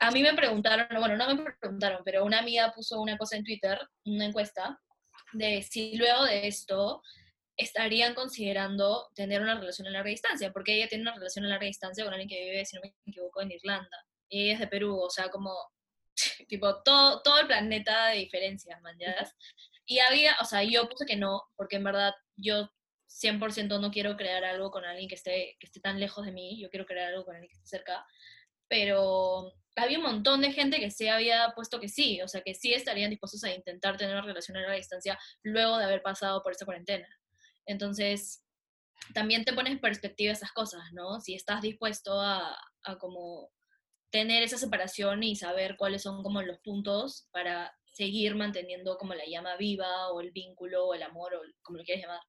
[0.01, 3.44] a mí me preguntaron, bueno, no me preguntaron, pero una amiga puso una cosa en
[3.44, 4.80] Twitter, una encuesta,
[5.32, 7.03] de si luego de esto
[7.57, 11.66] estarían considerando tener una relación a larga distancia, porque ella tiene una relación a larga
[11.66, 14.07] distancia con alguien que vive, si no me equivoco, en Irlanda.
[14.30, 15.55] Y ella es de Perú, o sea, como,
[16.48, 18.96] tipo, todo, todo el planeta de diferencias, man,
[19.84, 22.70] Y había, o sea, yo puse que no, porque en verdad yo
[23.11, 26.59] 100% no quiero crear algo con alguien que esté, que esté tan lejos de mí,
[26.59, 28.07] yo quiero crear algo con alguien que esté cerca,
[28.68, 32.54] pero había un montón de gente que sí había puesto que sí, o sea, que
[32.54, 36.42] sí estarían dispuestos a intentar tener una relación a la distancia luego de haber pasado
[36.42, 37.08] por esa cuarentena.
[37.66, 38.44] Entonces,
[39.14, 41.20] también te pones en perspectiva esas cosas, ¿no?
[41.20, 43.50] Si estás dispuesto a, a como
[44.10, 49.24] tener esa separación y saber cuáles son como los puntos para seguir manteniendo como la
[49.26, 52.20] llama viva o el vínculo o el amor o como lo quieras llamar.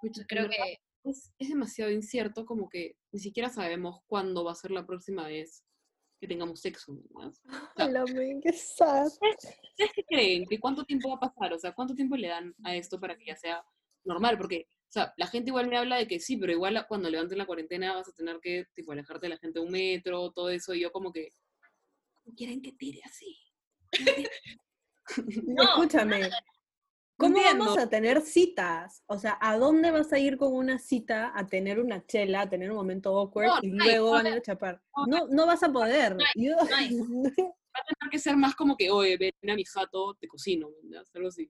[0.00, 4.56] Pucha, Creo que es, es demasiado incierto, como que ni siquiera sabemos cuándo va a
[4.56, 5.64] ser la próxima vez
[6.26, 6.92] que tengamos sexo.
[6.92, 7.32] ¿no?
[7.76, 9.06] Ay, la men, qué sad.
[9.06, 10.44] ¿Ustedes qué creen?
[10.46, 11.52] ¿Que cuánto tiempo va a pasar?
[11.52, 13.64] O sea, ¿cuánto tiempo le dan a esto para que ya sea
[14.04, 14.36] normal?
[14.36, 17.38] Porque, o sea, la gente igual me habla de que sí, pero igual cuando levanten
[17.38, 20.74] la cuarentena vas a tener que, tipo, alejarte de la gente un metro, todo eso,
[20.74, 21.32] y yo como que,
[22.12, 23.38] ¿cómo quieren que tire así?
[25.46, 26.28] No, Escúchame.
[27.18, 27.64] ¿Cómo entiendo.
[27.64, 29.02] vamos a tener citas?
[29.06, 32.48] O sea, ¿a dónde vas a ir con una cita a tener una chela, a
[32.48, 34.82] tener un momento awkward No, y luego no van a ir a chapar?
[35.06, 36.16] no No, vas a poder.
[36.34, 36.56] Yo-.
[37.76, 40.70] Va a tener que ser más como que, oye, ven a mi jato, te cocino,
[40.84, 41.02] ¿no?
[41.14, 41.46] algo así.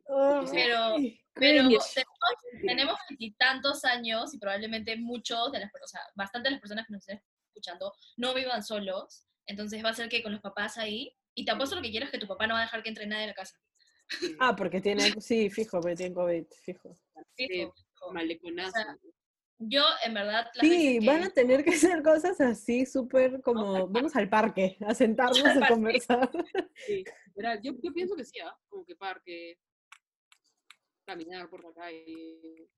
[0.51, 0.97] Pero-
[1.35, 1.69] pero
[2.67, 6.85] tenemos, veintitantos años y probablemente muchos de las personas, o sea, bastante de las personas
[6.87, 10.79] que nos estén escuchando no vivan solos, entonces va a ser que con los papás
[10.79, 12.89] ahí, y te apuesto lo que quieras que tu papá no va a dejar que
[12.89, 13.57] entre nadie a la casa.
[14.39, 16.95] Ah, porque tiene, sí, fijo, porque tiene COVID, fijo.
[17.37, 17.75] Fijo.
[18.13, 18.69] Maleconazo.
[18.69, 18.99] O sea,
[19.59, 24.15] Yo, en verdad, Sí, que- van a tener que hacer cosas así súper como, vamos
[24.15, 25.75] al parque, a sentarnos al a parque.
[25.75, 26.31] conversar.
[26.87, 27.05] Sí,
[27.63, 28.55] yo, yo pienso que sí, ¿ah?
[28.69, 29.59] como que parque,
[31.05, 32.69] caminar por la calle,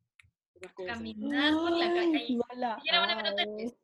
[0.55, 0.97] esas cosas.
[0.97, 2.25] caminar por la calle.
[2.27, 3.77] Ay, no la siquiera van a ver hoteles.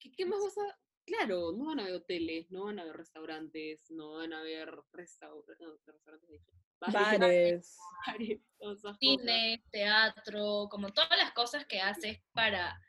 [0.00, 0.78] ¿Qué, qué más vas a...?
[1.06, 4.68] Claro, no van a ver hoteles, no van a ver restaurantes, no van a ver
[4.92, 6.42] restau- no, restaurantes,
[6.80, 7.76] Bares.
[8.06, 8.96] bares, cosas.
[8.98, 12.80] Cine, teatro, como todas las cosas que haces para...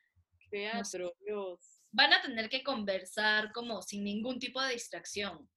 [0.50, 1.82] teatro, Dios.
[1.92, 5.50] Van a tener que conversar como sin ningún tipo de distracción.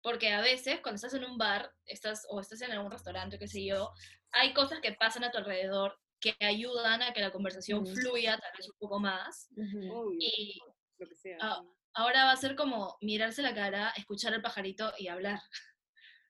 [0.00, 3.48] Porque a veces cuando estás en un bar estás, o estás en algún restaurante, qué
[3.48, 3.92] sé yo,
[4.30, 7.94] hay cosas que pasan a tu alrededor que ayudan a que la conversación Ujú.
[7.94, 9.48] fluya tal vez un poco más.
[9.56, 9.92] Ujú.
[9.92, 10.60] Obvio, Y
[10.98, 11.36] lo que sea.
[11.40, 11.62] ah,
[11.94, 15.40] ahora va a ser como mirarse la cara, escuchar al pajarito y hablar.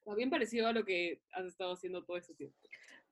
[0.06, 2.56] Está bien parecido a lo que has estado haciendo todo este tiempo.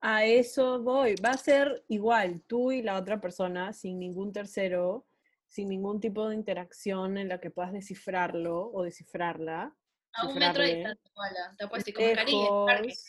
[0.01, 1.17] A eso voy.
[1.17, 5.05] Va a ser igual, tú y la otra persona, sin ningún tercero,
[5.49, 9.77] sin ningún tipo de interacción en la que puedas descifrarlo o descifrarla.
[10.13, 12.87] A un metro de distancia, te apuesto, y con mascarilla en el parque.
[12.87, 13.05] lejos.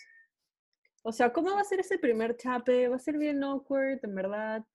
[1.03, 2.87] O sea, ¿cómo va a ser ese primer chape?
[2.87, 4.65] Va a ser bien awkward, en verdad.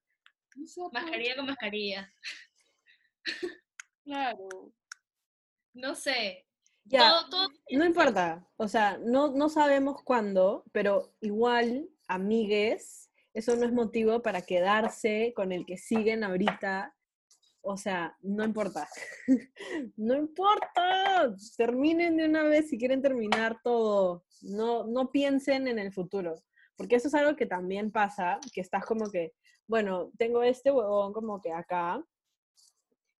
[0.92, 2.14] Mascarilla con mascarilla.
[4.04, 4.72] Claro.
[5.74, 6.46] No sé.
[6.90, 8.44] Ya, Todo, todo no importa.
[8.56, 15.32] O sea, no, no sabemos cuándo, pero igual, amigues, eso no es motivo para quedarse
[15.36, 16.94] con el que siguen ahorita.
[17.62, 18.88] O sea, no importa.
[19.96, 21.32] no importa.
[21.56, 24.24] Terminen de una vez si quieren terminar todo.
[24.42, 26.34] No, no piensen en el futuro.
[26.76, 29.34] Porque eso es algo que también pasa, que estás como que,
[29.68, 32.02] bueno, tengo este huevón como que acá.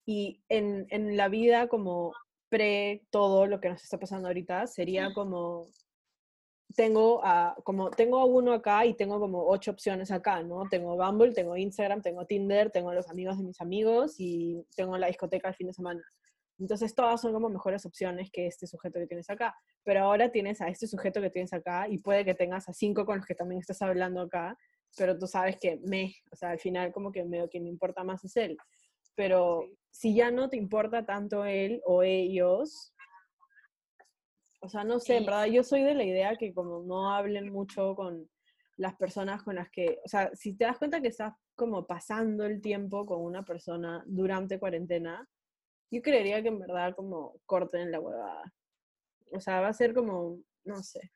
[0.07, 2.15] Y en, en la vida como
[2.51, 5.69] pre todo lo que nos está pasando ahorita, sería como
[6.77, 10.69] tengo a, como tengo a uno acá y tengo como ocho opciones acá, ¿no?
[10.69, 15.07] Tengo Bumble, tengo Instagram, tengo Tinder, tengo los amigos de mis amigos y tengo la
[15.07, 16.03] discoteca el fin de semana.
[16.59, 19.57] Entonces todas son como mejores opciones que este sujeto que tienes acá.
[19.83, 23.07] Pero ahora tienes a este sujeto que tienes acá y puede que tengas a cinco
[23.07, 24.57] con los que también estás hablando acá,
[24.97, 28.05] pero tú sabes que me, o sea, al final como que medio que me importa
[28.05, 28.57] más es él.
[29.17, 29.80] Pero Sí.
[29.91, 32.95] Si ya no te importa tanto él o ellos,
[34.61, 37.51] o sea, no sé, en verdad yo soy de la idea que como no hablen
[37.51, 38.29] mucho con
[38.77, 42.47] las personas con las que, o sea, si te das cuenta que estás como pasando
[42.47, 45.29] el tiempo con una persona durante cuarentena,
[45.91, 48.55] yo creería que en verdad como corten la huevada.
[49.33, 51.13] O sea, va a ser como, no sé.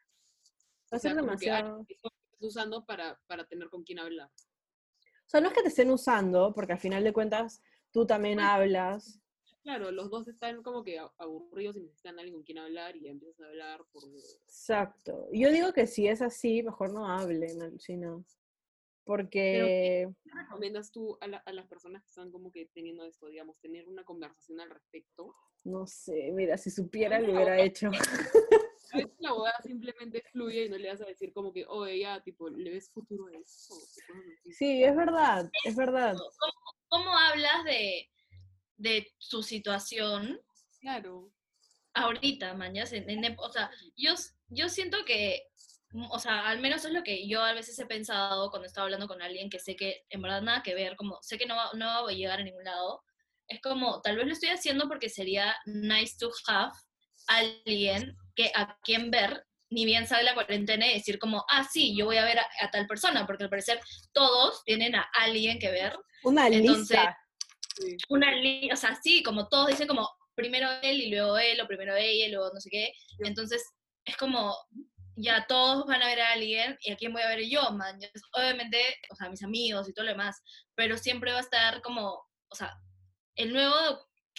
[0.93, 1.87] Va a O sea, ser que, demasiado...
[1.89, 4.29] estás usando para, para tener con quién hablar.
[4.29, 7.63] O sea, no es que te estén usando, porque al final de cuentas
[7.95, 9.21] tú también hablas.
[9.63, 13.09] Claro, los dos están como que aburridos y necesitan a alguien con quien hablar y
[13.09, 14.03] empiezas a hablar por...
[14.05, 15.27] Exacto.
[15.33, 18.23] Yo digo que si es así, mejor no hablen, alucina.
[19.05, 23.29] Porque, ¿Qué recomiendas tú a, la- a las personas que están como que teniendo esto,
[23.29, 25.35] digamos, tener una conversación al respecto?
[25.63, 27.91] no sé, mira, si supiera lo hubiera hecho.
[28.93, 31.99] A veces la boda simplemente fluye y no le vas a decir como que, oye,
[32.01, 33.75] ya, tipo, ¿le ves futuro a eso?
[34.53, 36.17] Sí, es verdad, es verdad.
[36.95, 38.09] ¿Cómo, hablas de,
[38.77, 40.41] de su situación
[40.81, 41.33] Claro.
[41.93, 42.73] ahorita, man?
[42.73, 44.15] ya en o sea, yo,
[44.49, 45.49] yo siento que
[46.11, 49.09] o sea, al menos es lo que yo a veces he pensado cuando estaba hablando
[49.09, 51.71] con alguien que sé que en verdad nada que ver, como sé que no va,
[51.75, 53.03] no voy a llegar a ningún lado,
[53.49, 56.73] es como, tal vez lo estoy haciendo porque sería nice to have
[57.27, 61.97] alguien que a quien ver, ni bien sale la cuarentena y decir como, ah, sí,
[61.97, 63.81] yo voy a ver a, a tal persona, porque al parecer
[64.13, 65.97] todos tienen a alguien que ver.
[66.25, 67.19] Una Entonces, lista.
[67.77, 67.97] Sí.
[68.09, 71.67] Una li- o sea, sí, como todos dicen como primero él y luego él, o
[71.67, 72.93] primero ella y luego no sé qué.
[73.21, 73.73] Entonces,
[74.05, 74.55] es como,
[75.17, 78.01] ya todos van a ver a alguien y a quién voy a ver yo, man.
[78.01, 78.79] Yo- obviamente,
[79.11, 80.43] o sea, mis amigos y todo lo demás,
[80.75, 82.75] pero siempre va a estar como, o sea,
[83.37, 83.75] el nuevo,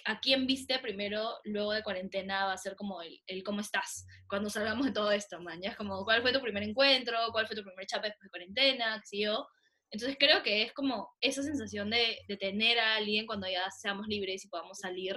[0.05, 4.05] a quién viste primero, luego de cuarentena, va a ser como el, el cómo estás
[4.29, 5.59] cuando salgamos de todo esto, man.
[5.61, 7.17] Ya es como, ¿cuál fue tu primer encuentro?
[7.31, 8.99] ¿Cuál fue tu primer chat después de cuarentena?
[9.01, 9.47] ¿Qué sé yo?
[9.91, 14.07] Entonces creo que es como esa sensación de, de tener a alguien cuando ya seamos
[14.07, 15.15] libres y podamos salir,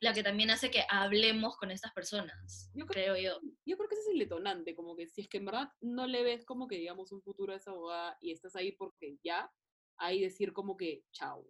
[0.00, 3.40] la que también hace que hablemos con estas personas, Yo creo- creo yo.
[3.64, 6.06] Yo creo que ese es el detonante, como que si es que en verdad no
[6.06, 9.50] le ves como que digamos un futuro a esa abogada y estás ahí porque ya,
[9.98, 11.46] ahí decir como que chao.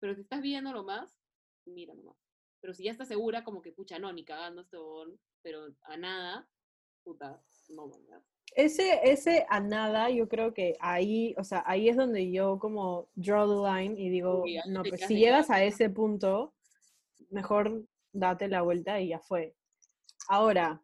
[0.00, 1.16] Pero si estás viendo nomás,
[1.64, 2.16] mira nomás.
[2.60, 5.96] Pero si ya estás segura, como que pucha, no, ni cagando este bobón, pero a
[5.96, 6.48] nada,
[7.04, 7.40] puta,
[7.70, 8.24] no, man,
[8.54, 13.08] Ese, ese a nada, yo creo que ahí, o sea, ahí es donde yo como
[13.14, 16.52] draw the line y digo, Uy, no, pues si llegas a ese punto,
[17.30, 19.54] mejor date la vuelta y ya fue.
[20.28, 20.82] Ahora,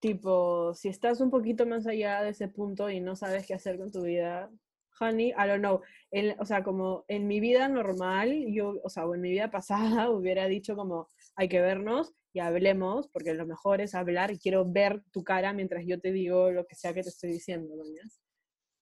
[0.00, 3.78] tipo, si estás un poquito más allá de ese punto y no sabes qué hacer
[3.78, 4.50] con tu vida,
[4.98, 5.80] honey, I don't know.
[6.10, 9.50] En- o sea, como en mi vida normal, yo, o sea, o en mi vida
[10.06, 14.38] pasada hubiera dicho como, hay que vernos y hablemos, porque lo mejor es hablar y
[14.38, 17.74] quiero ver tu cara mientras yo te digo lo que sea que te estoy diciendo,
[17.76, 18.20] ¿mañas?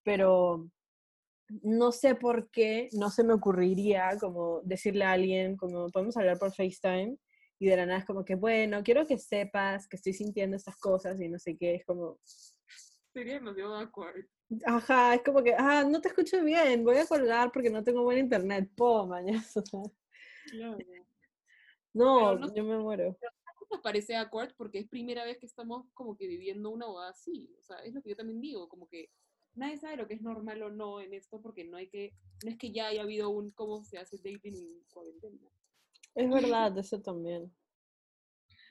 [0.04, 0.70] Pero
[1.62, 6.38] no sé por qué no se me ocurriría como decirle a alguien, como podemos hablar
[6.38, 7.16] por FaceTime,
[7.58, 10.76] y de la nada es como que, bueno, quiero que sepas que estoy sintiendo estas
[10.76, 12.20] cosas y no sé qué, es como,
[13.12, 14.26] Sería demasiado awkward.
[14.66, 18.02] ajá, es como que, ah, no te escucho bien, voy a colgar porque no tengo
[18.02, 19.08] buen internet, po,
[20.50, 20.78] Claro.
[21.94, 23.16] no, no- yo me muero.
[23.70, 27.54] Nos parece awkward porque es primera vez que estamos como que viviendo una boda así.
[27.58, 29.10] O sea, es lo que yo también digo, como que
[29.54, 32.14] nadie sabe lo que es normal o no en esto porque no hay que,
[32.44, 35.50] no es que ya haya habido un cómo se hace dating en cuarentena.
[36.14, 37.52] Es verdad, eso también.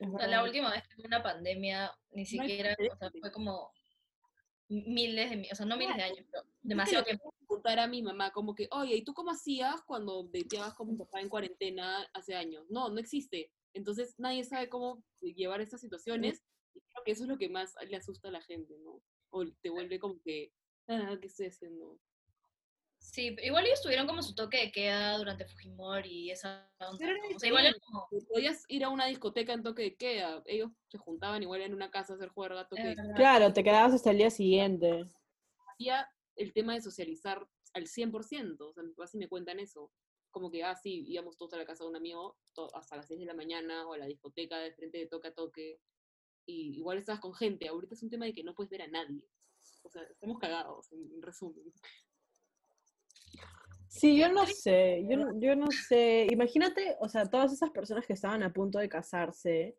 [0.00, 3.20] Es O sea, la última vez que hubo una pandemia, ni siquiera, o sea, precedente.
[3.20, 3.72] fue como
[4.68, 7.32] miles de, o sea, no miles de años, pero demasiado tiempo.
[7.38, 10.96] preguntar a mi mamá como que, oye, ¿y tú cómo hacías cuando dateabas con mi
[10.96, 12.66] papá en cuarentena hace años?
[12.68, 13.50] No, no existe.
[13.74, 16.42] Entonces nadie sabe cómo llevar estas situaciones
[16.74, 19.02] y creo que eso es lo que más le asusta a la gente, ¿no?
[19.30, 20.52] O te vuelve como que,
[20.88, 21.98] ah, ¿qué estoy haciendo?
[23.00, 27.06] Sí, pero igual ellos tuvieron como su toque de queda durante Fujimori y esa onda.
[27.34, 30.42] O sea, igual era como, que Podías ir a una discoteca en toque de queda.
[30.46, 33.16] Ellos se juntaban igual en una casa a hacer juerga toque de Es verdad.
[33.16, 35.06] Claro, te quedabas hasta el día siguiente.
[35.74, 38.60] había el tema de socializar al 100%.
[38.60, 39.90] O sea, mis papás sí me cuentan eso.
[40.30, 42.36] Como que, ah, sí, íbamos todos a la casa de un amigo
[42.74, 45.34] hasta las 6 de la mañana o a la discoteca de frente de toque a
[45.34, 45.80] toque.
[46.46, 47.68] Y igual estabas con gente.
[47.68, 49.22] Ahorita es un tema de que no puedes ver a nadie.
[49.82, 51.72] O sea, estamos cagados, en en resumen.
[53.88, 56.26] Sí, yo no sé, yo yo no sé.
[56.30, 59.76] Imagínate, o sea, todas esas personas que estaban a punto de casarse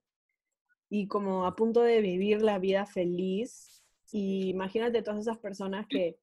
[0.90, 3.84] y como a punto de vivir la vida feliz.
[4.12, 6.18] Y imagínate todas esas personas que,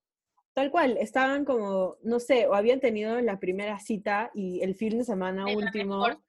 [0.57, 4.97] tal cual, estaban como, no sé, o habían tenido la primera cita y el fin
[4.97, 6.23] de semana Es la último, mejor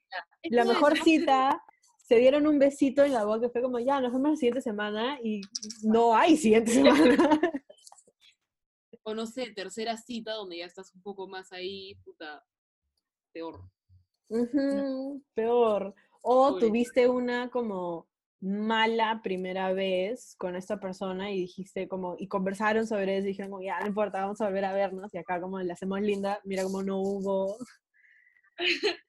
[0.50, 1.64] la Eso es, mejor cita,
[2.04, 5.18] se dieron un besito en la boca, fue como, ya, nos vemos la siguiente semana
[5.24, 5.40] y
[5.82, 7.16] no hay siguiente semana.
[9.04, 12.46] O no sé, tercera cita donde ya estás un poco más ahí, puta,
[13.32, 13.62] peor.
[15.34, 15.96] Peor.
[16.22, 18.10] O tuviste una como
[18.40, 23.52] mala primera vez con esta persona y dijiste como, y conversaron sobre eso y dijeron
[23.52, 26.40] como, ya, no importa, vamos a volver a vernos y acá como le hacemos linda,
[26.44, 27.58] mira como no hubo.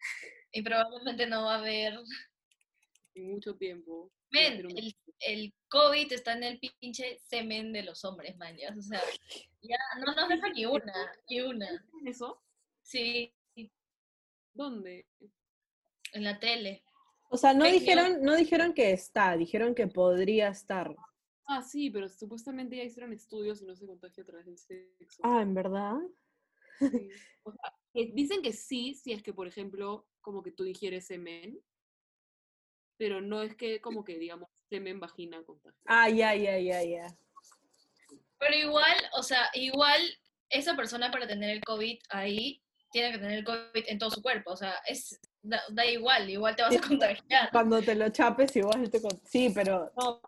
[0.53, 1.99] y probablemente no va a haber.
[3.15, 4.11] En mucho tiempo.
[4.31, 8.83] Men, el, el COVID está en el pinche semen de los hombres, man, ya, o
[8.83, 9.03] sea,
[9.63, 10.93] ya no nos deja ni una,
[11.29, 11.85] ni una.
[12.05, 12.43] ¿Eso?
[12.83, 13.35] Sí,
[14.53, 15.07] ¿Dónde?
[16.13, 16.83] en la tele.
[17.31, 20.95] O sea, no dijeron, no dijeron que está, dijeron que podría estar.
[21.47, 25.21] Ah, sí, pero supuestamente ya hicieron estudios y no se contagia a través del sexo.
[25.23, 25.97] Ah, ¿en verdad?
[26.79, 27.09] Sí.
[27.45, 31.07] O sea, que dicen que sí, si es que, por ejemplo, como que tú digieres
[31.07, 31.59] semen,
[32.99, 35.81] pero no es que como que, digamos, semen vagina contagia.
[35.87, 37.07] Ah, ya, ya, ya, ya.
[38.39, 40.03] Pero igual, o sea, igual
[40.51, 44.23] esa persona para tener el COVID ahí tiene que tener el COVID en todo su
[44.23, 47.51] cuerpo, o sea, es da, da igual, igual te vas a contagiar.
[47.53, 49.01] Cuando te lo chapes igual te...
[49.01, 50.21] con- Sí, pero No,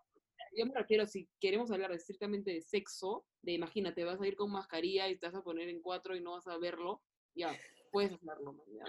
[0.57, 4.51] yo me refiero, si queremos hablar estrictamente de sexo, de imagínate, vas a ir con
[4.51, 7.03] mascarilla y te vas a poner en cuatro y no vas a verlo,
[7.35, 7.55] ya,
[7.93, 8.53] puedes hacerlo.
[8.53, 8.85] man, ya.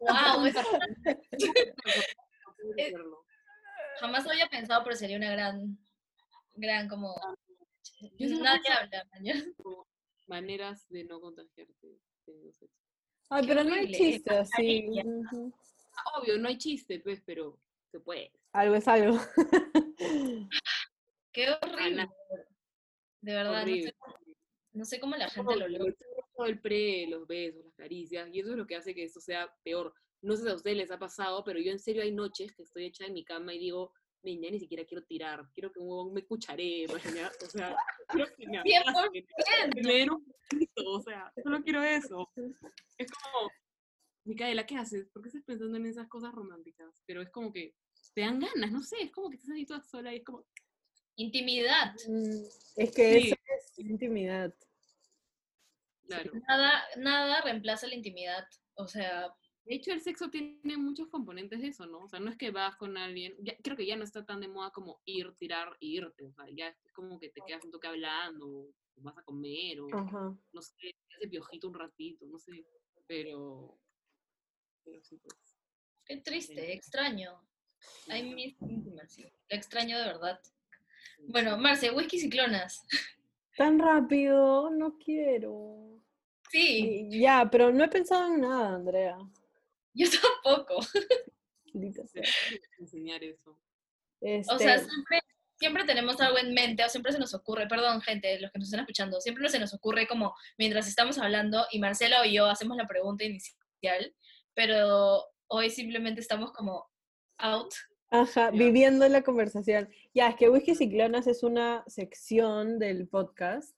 [0.00, 0.60] Wow, eso
[4.00, 5.78] jamás había pensado, pero sería una gran,
[6.54, 7.14] gran como...
[8.00, 9.44] Yo que pienso- hablar, mañana.
[10.26, 12.87] maneras de no contagiarte teniendo sexo.
[13.30, 15.02] Ay, Qué pero no hay horrible, chiste mascarilla.
[15.04, 15.52] ujú.
[15.96, 17.58] Ah, Obvio, no hay chiste, pues, pero
[17.90, 18.32] se puede.
[18.52, 19.18] Algo es algo.
[21.32, 22.08] Qué horrible.
[23.20, 23.94] De verdad, no sé, Horrible.
[24.72, 25.94] no sé cómo la gente lo logra.
[26.36, 29.20] todo el pre, los besos, las caricias, y eso es lo que hace que esto
[29.20, 29.92] sea peor.
[30.22, 32.62] No sé si a ustedes les ha pasado, pero yo en serio hay noches que
[32.62, 33.92] estoy hecha en mi cama y digo,
[34.22, 37.76] "Men, ya ni siquiera quiero tirar, quiero que un huevón me cucharé, mañana", o sea,
[38.08, 38.60] quiero que me
[40.10, 42.30] un besito, o sea, solo quiero eso.
[42.96, 43.50] Es como,
[44.24, 45.08] Micaela, ¿qué haces?
[45.10, 47.02] ¿Por qué estás pensando en esas cosas románticas?
[47.06, 47.74] Pero es como que
[48.14, 50.44] te dan ganas, no sé, es como que estás ahí toda sola y es como,
[51.20, 51.94] Intimidad.
[52.06, 52.44] Mm,
[52.76, 53.26] Es que Sí.
[53.26, 54.54] eso es intimidad.
[56.06, 56.30] claro.
[56.48, 58.46] Nada, nada reemplaza la intimidad.
[58.74, 59.34] O sea,
[59.68, 62.04] De hecho, el sexo tiene muchos componentes de eso, ¿no?
[62.04, 64.40] O sea, no es que vas con alguien, ya- creo que ya no está tan
[64.40, 67.64] de moda como ir, tirar y irte, o sea, ya es como que te quedas
[67.64, 69.88] un toque hablando, o vas a comer, o
[70.52, 72.64] no sé, te hace piojito un ratito, no sé,
[73.06, 73.78] pero,
[74.84, 75.34] pero sí, pues.
[76.06, 77.38] qué triste, extraño.
[78.08, 78.56] Ay.
[79.50, 80.40] La extraño de verdad.
[81.28, 82.84] Bueno, Marce, whisky ciclonas.
[83.56, 86.00] Tan rápido, no quiero.
[86.50, 89.18] Sí, Y- Ya, pero no he pensado en nada, Andrea.
[89.94, 90.06] Yo
[90.44, 90.80] tampoco.
[92.78, 93.50] Enseñar eso.
[94.50, 95.20] O sea, Este, siempre,
[95.58, 98.68] siempre tenemos algo en mente, o siempre se nos ocurre, perdón, gente, los que nos
[98.68, 102.76] están escuchando, siempre se nos ocurre como mientras estamos hablando y Marcela o yo hacemos
[102.76, 104.14] la pregunta inicial,
[104.54, 106.86] pero hoy simplemente estamos como
[107.38, 107.72] out.
[108.10, 109.88] Ajá, viviendo la conversación.
[110.14, 113.76] Ya, es que Whisky Ciclonas es una sección del podcast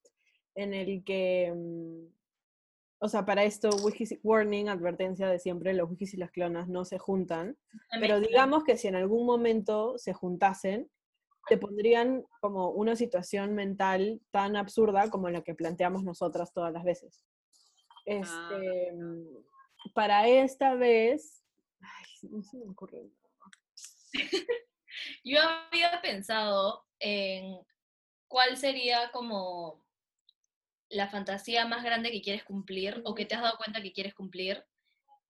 [0.55, 2.20] en el que, mm,
[3.01, 6.85] o sea, para esto, Ci- warning, advertencia de siempre, los whiskies y las clonas no
[6.85, 7.57] se juntan,
[7.99, 10.91] pero digamos que si en algún momento se juntasen,
[11.49, 16.85] te pondrían como una situación mental tan absurda como la que planteamos nosotras todas las
[16.85, 17.25] veces.
[18.05, 21.43] Este, mm, para esta vez,
[21.81, 23.11] ay, no se me ocurre.
[25.25, 27.59] Yo había pensado en
[28.29, 29.83] cuál sería como
[30.91, 34.15] la fantasía más grande que quieres cumplir o que te has dado cuenta que quieres
[34.15, 34.65] cumplir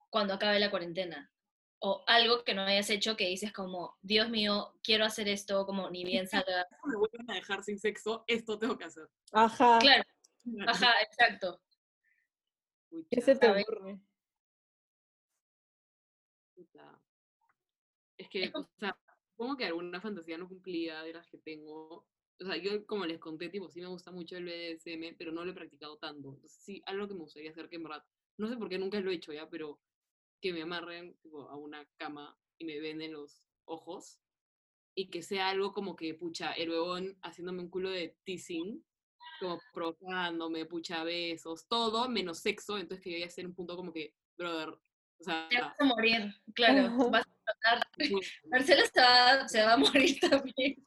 [0.08, 1.30] cuando acabe la cuarentena.
[1.78, 5.88] O algo que no hayas hecho que dices como, Dios mío, quiero hacer esto, como
[5.90, 6.66] ni bien salga.
[6.84, 9.08] Me vuelven a dejar sin sexo, esto tengo que hacer.
[9.32, 10.02] Ajá, Claro,
[10.66, 11.60] ajá, exacto.
[13.10, 14.00] ¿qué se te ocurre?
[18.18, 18.94] Es que, o sea,
[19.30, 22.06] supongo que alguna fantasía no cumplida de las que tengo.
[22.40, 25.44] O sea, yo como les conté, tipo, sí me gusta mucho el BDSM, pero no
[25.44, 26.30] lo he practicado tanto.
[26.34, 28.04] Entonces, sí, algo que me gustaría hacer que en verdad,
[28.38, 29.78] no sé por qué nunca lo he hecho ya, pero
[30.40, 34.20] que me amarren tipo, a una cama y me venden los ojos
[34.94, 38.84] y que sea algo como que, pucha, el huevón haciéndome un culo de teasing,
[39.38, 43.76] como provocándome, pucha, besos, todo menos sexo, entonces que yo ya esté en un punto
[43.76, 44.70] como que, brother,
[45.20, 47.10] o sea, Te vas a morir, claro.
[47.10, 47.88] Vas a explotar.
[47.98, 48.14] sí,
[48.48, 50.82] Marcela se va, se va a morir también.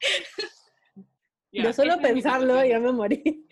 [1.54, 3.46] Ya, Yo solo pensarlo ya me morí.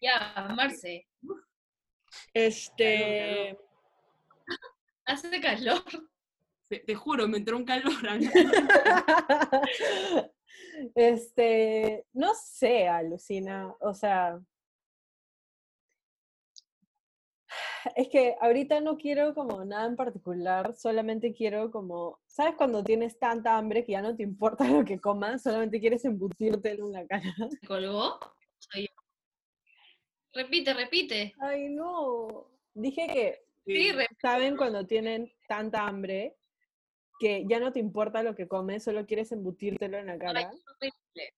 [0.00, 1.06] Ya, Marce,
[2.32, 3.58] Este.
[5.04, 5.82] hace calor.
[6.68, 7.92] Te, te juro, me entró un calor.
[10.94, 12.06] Este.
[12.12, 13.74] No sé, alucina.
[13.80, 14.40] O sea.
[17.96, 23.18] Es que ahorita no quiero como nada en particular, solamente quiero como, ¿sabes cuando tienes
[23.18, 27.06] tanta hambre que ya no te importa lo que comas, solamente quieres embutírtelo en la
[27.06, 27.24] cara?
[27.50, 28.18] ¿Se colgó?
[28.58, 28.94] Soy yo.
[30.32, 31.34] Repite, repite.
[31.40, 32.48] Ay, no.
[32.74, 36.36] Dije que Sí, saben cuando tienen tanta hambre
[37.18, 40.40] que ya no te importa lo que comes, solo quieres embutírtelo en la Ay, cara.
[40.40, 41.34] es horrible.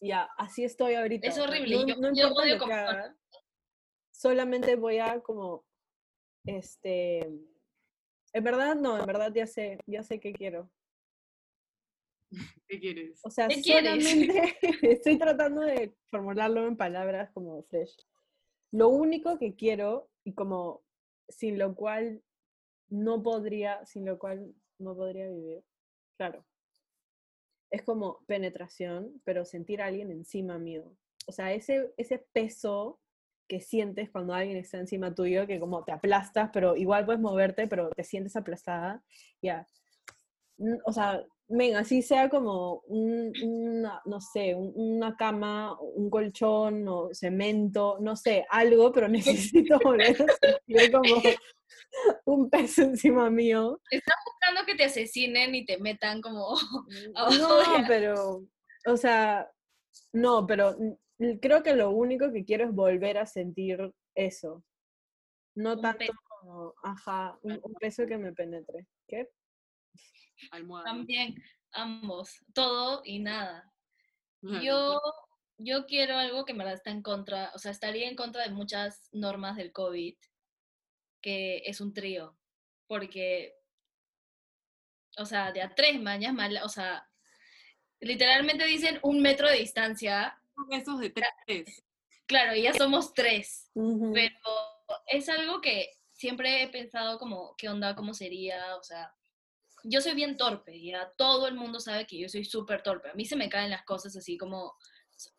[0.00, 1.28] Ya, así estoy ahorita.
[1.28, 2.78] Es horrible, No, yo- no yo importa odio lo que comer.
[2.78, 3.16] haga,
[4.10, 5.64] solamente voy a como,
[6.44, 7.18] este,
[8.32, 10.70] en verdad no, en verdad ya sé, ya sé qué quiero.
[12.66, 13.20] ¿Qué quieres?
[13.24, 17.94] O sea, solamente estoy tratando de formularlo en palabras como fresh.
[18.70, 20.82] Lo único que quiero y como
[21.28, 22.22] sin lo cual
[22.88, 25.62] no podría, sin lo cual no podría vivir,
[26.16, 26.44] claro.
[27.70, 30.94] Es como penetración, pero sentir a alguien encima mío.
[31.26, 33.00] O sea, ese, ese peso
[33.48, 37.66] que sientes cuando alguien está encima tuyo, que como te aplastas, pero igual puedes moverte,
[37.66, 39.02] pero te sientes aplastada,
[39.42, 39.66] ya.
[40.58, 46.08] N- O sea, men, así sea como un, una, no sé, un- una cama, un
[46.08, 49.08] colchón o cemento, no sé, algo, pero
[49.52, 51.16] necesito volver a como
[52.24, 53.80] un peso encima mío.
[53.90, 56.54] Buscando que te asesinen y te metan como...
[57.38, 58.42] No, pero,
[58.86, 59.50] o sea,
[60.12, 60.92] no, pero mm,
[61.40, 64.64] creo que lo único que quiero es volver a sentir eso.
[65.54, 66.12] No Un tanto peso.
[66.40, 68.86] como, ajá, un, un peso que me penetre.
[69.06, 69.28] ¿Qué?
[70.50, 70.86] Almohada.
[70.86, 71.34] También,
[71.72, 73.72] ambos, todo y nada.
[74.60, 75.00] Yo,
[75.56, 78.50] yo quiero algo que en verdad está en contra, o sea, estaría en contra de
[78.50, 80.16] muchas normas del COVID,
[81.20, 82.36] que es un trío,
[82.88, 83.54] porque,
[85.16, 87.08] o sea, de a tres mañas, mal, o sea,
[88.00, 91.82] literalmente dicen un metro de distancia, Son esos de tres.
[92.26, 94.36] claro, y ya somos tres, pero
[95.06, 97.94] es algo que siempre he pensado como, ¿qué onda?
[97.96, 98.76] ¿Cómo sería?
[98.76, 99.12] O sea,
[99.84, 103.10] yo soy bien torpe, ya todo el mundo sabe que yo soy súper torpe.
[103.10, 104.74] A mí se me caen las cosas así como,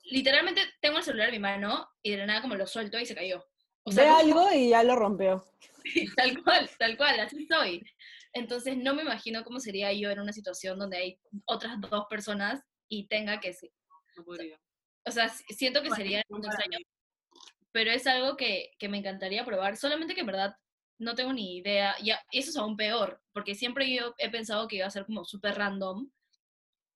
[0.03, 3.05] literalmente tengo el celular en mi mano y de la nada como lo suelto y
[3.05, 3.45] se cayó.
[3.83, 5.45] O Ve sea, como- algo y ya lo rompió.
[6.15, 7.83] tal cual, tal cual, así soy.
[8.33, 12.61] Entonces no me imagino cómo sería yo en una situación donde hay otras dos personas
[12.89, 13.55] y tenga que,
[14.17, 14.59] No podría.
[15.05, 16.77] O sea, si- siento que sería No un extraño
[17.71, 20.55] pero es algo que, que me encantaría probar, solamente que en verdad
[20.99, 24.75] no tengo ni idea, y eso es aún peor, porque siempre yo he pensado que
[24.75, 26.09] iba a ser como súper random,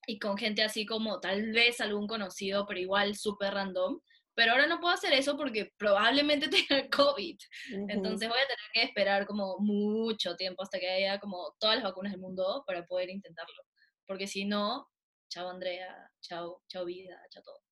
[0.05, 3.99] y con gente así como tal vez algún conocido, pero igual súper random,
[4.35, 7.37] pero ahora no puedo hacer eso porque probablemente tenga COVID,
[7.89, 11.83] entonces voy a tener que esperar como mucho tiempo hasta que haya como todas las
[11.85, 13.63] vacunas del mundo para poder intentarlo,
[14.05, 14.87] porque si no,
[15.29, 17.66] chao Andrea, chao, chao vida, chao todo.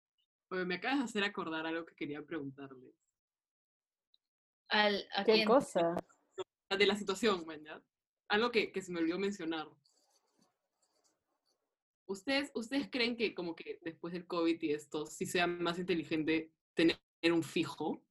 [0.50, 2.94] Oye, me acabas de hacer acordar algo que quería preguntarles.
[4.70, 5.48] Al, ¿a ¿Qué quién?
[5.48, 5.96] cosa?
[6.70, 7.84] De la situación, ¿verdad?
[8.28, 9.68] Algo que, que se me olvidó mencionar.
[12.08, 16.52] ¿Ustedes, ¿Ustedes creen que como que después del COVID y esto, sí sea más inteligente
[16.74, 18.04] tener un fijo?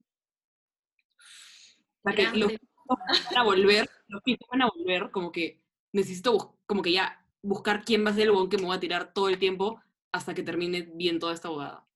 [1.17, 2.67] O sea, que Gran los pregunta.
[2.85, 5.63] fijos van a volver, los fijos van a volver, como que
[5.93, 8.79] necesito como que ya buscar quién va a ser el huevón que me va a
[8.79, 9.81] tirar todo el tiempo
[10.11, 11.87] hasta que termine bien toda esta abogada.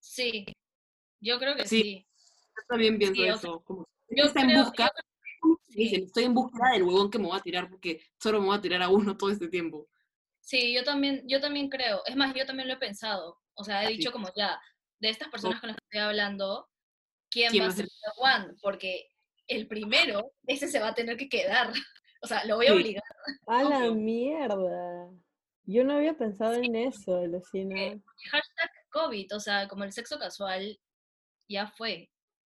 [0.00, 0.46] Sí,
[1.20, 1.82] yo creo que Sí.
[1.82, 2.06] sí.
[2.56, 3.60] Yo también pienso Sí, o eso.
[3.64, 4.90] como Yo está en creo- busca,
[5.68, 5.76] sí.
[5.84, 8.56] dicen, estoy en búsqueda del huevón que me va a tirar porque solo me va
[8.56, 9.88] a tirar a uno todo este tiempo.
[10.40, 12.02] Sí, yo también, yo también creo.
[12.06, 13.38] Es más, yo también lo he pensado.
[13.54, 14.60] O sea, he dicho como ya,
[14.98, 16.68] de estas personas con las que estoy hablando,
[17.30, 17.90] ¿quién, ¿Quién va va a ser el
[18.46, 18.54] one?
[18.60, 19.08] Porque
[19.46, 21.72] el primero, ese se va a tener que quedar.
[22.22, 22.74] O sea, lo voy a Sí.
[22.74, 23.02] obligar.
[23.46, 25.10] A la mierda.
[25.64, 27.74] Yo no había pensado en eso, Lucina.
[28.30, 30.78] Hashtag COVID, o sea, como el sexo casual
[31.48, 32.10] ya fue,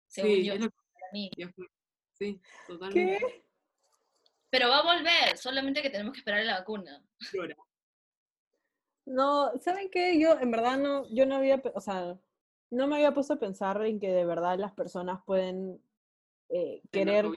[0.08, 1.32] según Sí, yo, lo para mí.
[1.38, 1.66] ya fue.
[2.14, 3.20] Sí, totalmente.
[3.20, 3.44] ¿Qué?
[4.50, 7.04] Pero va a volver, solamente que tenemos que esperar a la vacuna.
[7.34, 7.56] Llora.
[9.06, 10.20] No, ¿saben qué?
[10.20, 12.18] Yo en verdad no, yo no había, o sea,
[12.70, 15.82] no me había puesto a pensar en que de verdad las personas pueden
[16.50, 17.28] eh, querer,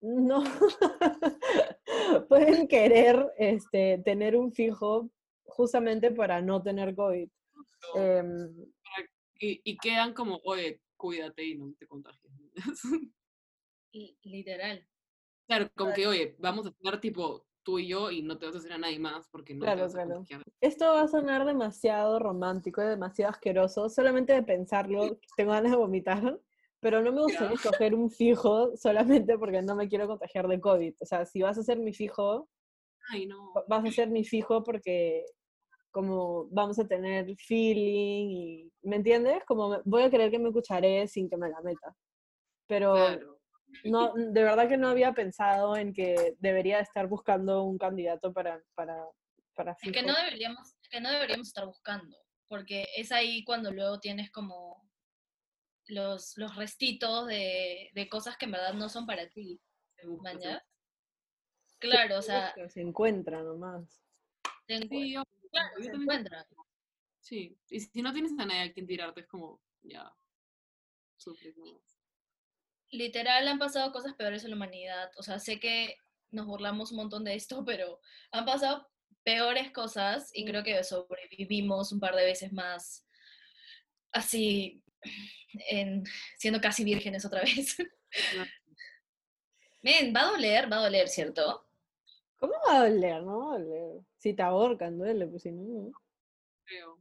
[0.00, 0.42] no,
[2.28, 5.08] pueden querer este, tener un fijo
[5.44, 7.28] justamente para no tener COVID.
[7.94, 8.66] Em,
[9.38, 12.32] Y, y quedan como, oye, cuídate y no te contagies.
[13.92, 14.86] Li- Literal.
[15.46, 18.54] claro, como que, oye, vamos a estar tipo tú y yo y no te vas
[18.54, 20.14] a hacer a nadie más porque no Claro, te vas a claro.
[20.20, 20.42] contagiar.
[20.60, 23.88] esto va a sonar demasiado romántico y demasiado asqueroso.
[23.88, 26.40] Solamente de pensarlo, tengo ganas de vomitar.
[26.80, 30.94] Pero no me gustaría escoger un fijo solamente porque no me quiero contagiar de COVID.
[31.00, 32.48] O sea, si vas a ser mi fijo,
[33.08, 33.52] Ay, no.
[33.54, 35.24] va- vas a ser mi fijo porque
[35.96, 39.42] como vamos a tener feeling y, ¿me entiendes?
[39.46, 41.96] Como voy a querer que me cucharé sin que me la meta.
[42.66, 43.40] Pero Claro.
[43.82, 48.62] no, de verdad que no había pensado en que debería estar buscando un candidato para,
[48.74, 49.06] para,
[49.54, 52.14] para Es que no deberíamos, es que no deberíamos estar buscando,
[52.46, 54.86] porque es ahí cuando luego tienes como
[55.86, 59.62] los, los restitos de, de cosas que en verdad no son para ti,
[60.20, 60.62] ¿mañas?
[61.78, 64.02] Claro, o Se sea, se encuentra nomás.
[64.68, 65.22] Sí, yo-
[65.60, 66.46] claro, se también- encuentran.
[67.20, 70.12] Sí, y si no tienes a nadie a quien tirarte, es como, ya,
[71.16, 71.56] sufres.
[72.90, 75.96] Literal han pasado cosas peores en la humanidad, o sea, sé que
[76.30, 78.00] nos burlamos un montón de esto, pero
[78.30, 78.88] han pasado
[79.24, 83.04] peores cosas y creo que sobrevivimos un par de veces más
[84.12, 84.82] así,
[85.68, 86.04] en,
[86.38, 87.76] siendo casi vírgenes otra vez.
[89.82, 91.66] Men, va a doler, va a doler, ¿cierto?
[92.38, 93.22] ¿Cómo va a doler?
[93.22, 94.02] No va a doler.
[94.26, 95.92] Si te ahorcan, duele, pues si no.
[96.64, 96.98] Creo.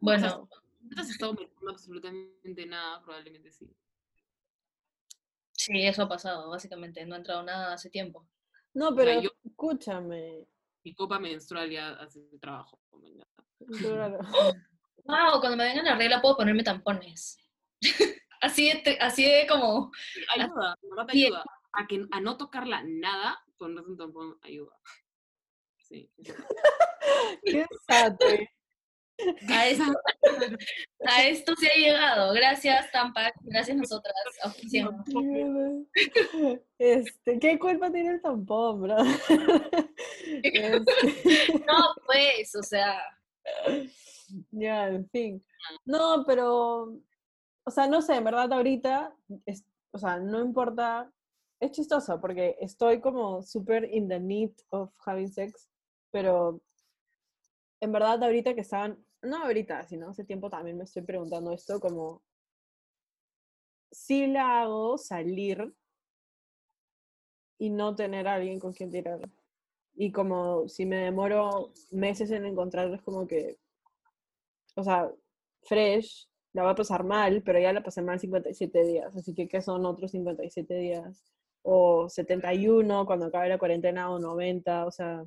[0.00, 0.48] Bueno,
[0.80, 3.00] ¿No has estado metiendo absolutamente nada?
[3.04, 3.70] Probablemente sí.
[5.52, 7.06] sí, eso ha pasado, básicamente.
[7.06, 8.28] No ha entrado nada hace tiempo.
[8.72, 10.44] No, sea, pero yo- escúchame.
[10.82, 12.80] mi copa menstrual ya hace el trabajo.
[13.78, 14.18] Claro.
[15.06, 17.38] Wow, cuando me vengan la regla puedo ponerme tampones.
[18.40, 19.92] así, de, así de como,
[20.34, 20.76] Ayuda,
[21.06, 21.44] te ayuda.
[21.74, 24.74] A, que, a no tocarla nada, ponerse un tampón ayuda.
[25.94, 26.10] Sí.
[27.44, 27.66] Qué
[29.46, 29.84] a esto,
[31.06, 32.32] a esto se ha llegado.
[32.34, 33.32] Gracias, Tampac.
[33.42, 34.12] Gracias nosotras.
[36.78, 38.96] Este, ¿qué culpa tiene el tampón, bro?
[40.42, 40.82] Este,
[41.66, 43.00] No, pues, o sea,
[44.50, 45.44] ya, en fin.
[45.84, 46.98] No, pero,
[47.64, 49.14] o sea, no sé, en verdad ahorita,
[49.46, 51.08] es- o sea, no importa,
[51.60, 55.68] es chistoso porque estoy como súper in the need of having sex,
[56.14, 56.62] pero
[57.80, 61.80] en verdad ahorita que estaban, no ahorita, sino hace tiempo también me estoy preguntando esto
[61.80, 62.22] como,
[63.90, 65.74] si la hago salir
[67.58, 69.28] y no tener a alguien con quien tirar.
[69.96, 73.58] Y como si me demoro meses en encontrarlos, como que,
[74.76, 75.10] o sea,
[75.62, 79.48] fresh, la va a pasar mal, pero ya la pasé mal 57 días, así que
[79.48, 81.24] ¿qué son otros 57 días?
[81.62, 85.24] O 71 cuando acabe la cuarentena, o 90, o sea,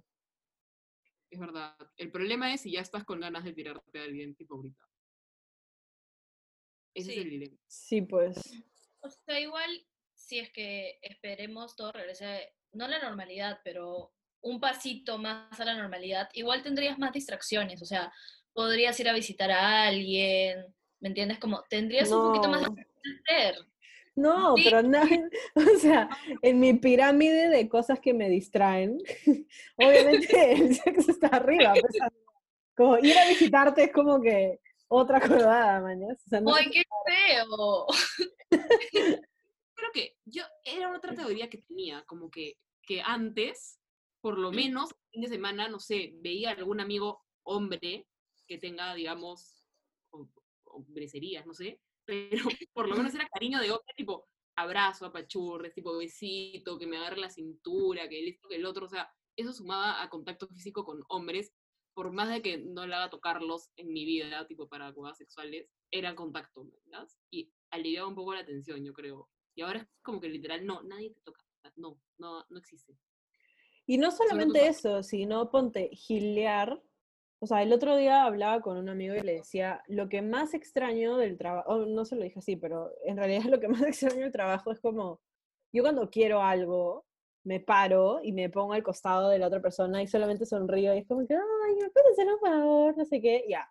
[1.31, 1.75] Es verdad.
[1.97, 4.83] El problema es si ya estás con ganas de tirarte a alguien tipo ahorita.
[6.95, 7.19] Ese Sí.
[7.19, 7.57] es el dilema.
[7.67, 8.37] sí, pues,
[9.01, 9.69] o sea, igual,
[10.15, 15.65] si es que esperemos todo regrese, no a la normalidad, pero un pasito más a
[15.65, 18.11] la normalidad, igual tendrías más distracciones, o sea,
[18.53, 21.37] podrías ir a visitar a alguien, ¿me entiendes?
[21.39, 22.85] Como tendrías un poquito más de
[23.27, 23.67] hacer.
[24.17, 24.63] No, Sí.
[24.65, 24.99] pero no,
[25.55, 26.09] o sea,
[26.41, 28.97] en mi pirámide de cosas que me distraen,
[29.77, 32.11] obviamente el sexo está arriba, pues, o sea,
[32.75, 36.17] como ir a visitarte es como que otra colgada, mañas.
[36.25, 37.85] O sea, no, ¡Ay, qué feo!
[39.75, 43.79] Creo que yo era otra teoría que tenía, como que, que antes,
[44.21, 48.07] por lo menos, fin de semana, no sé, veía algún amigo hombre
[48.47, 49.63] que tenga, digamos,
[50.09, 50.27] o-
[50.65, 52.43] hombrecerías, no sé, pero
[52.73, 54.25] por lo menos era cariño de hombre, tipo
[54.55, 58.85] abrazo, apachurres, tipo besito, que me agarre la cintura, que el esto, que el otro,
[58.85, 61.53] o sea, eso sumaba a contacto físico con hombres,
[61.93, 65.69] por más de que no le haga tocarlos en mi vida, tipo para cosas sexuales,
[65.91, 67.07] era contacto, ¿verdad?
[67.29, 69.29] Y aliviaba un poco la tensión, yo creo.
[69.55, 71.43] Y ahora es como que literal, no, nadie te toca.
[71.75, 72.97] No, no, no existe.
[73.85, 76.81] Y no solamente eso, sino ponte gilear.
[77.39, 80.53] O sea, el otro día hablaba con un amigo y le decía, lo que más
[80.53, 84.21] extraño del trabajo, no se lo dije así, pero en realidad lo que más extraño
[84.21, 85.21] del trabajo es como,
[85.71, 87.05] yo cuando quiero algo,
[87.43, 90.99] me paro y me pongo al costado de la otra persona y solamente sonrío y
[90.99, 92.97] es como que, ay, ¿me puedes hacer un favor?
[92.97, 93.69] No sé qué, ya.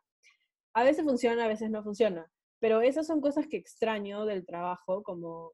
[0.75, 2.31] A veces funciona, a veces no funciona.
[2.61, 5.53] Pero esas son cosas que extraño del trabajo, como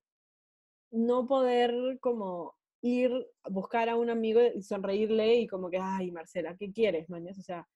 [0.92, 6.56] no poder como ir buscar a un amigo y sonreírle y como que, ay, Marcela,
[6.56, 7.38] ¿qué quieres, mañas?
[7.38, 7.66] O sea,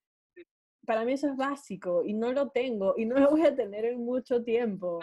[0.87, 3.83] para mí eso es básico y no lo tengo y no lo voy a tener
[3.83, 5.01] en mucho tiempo.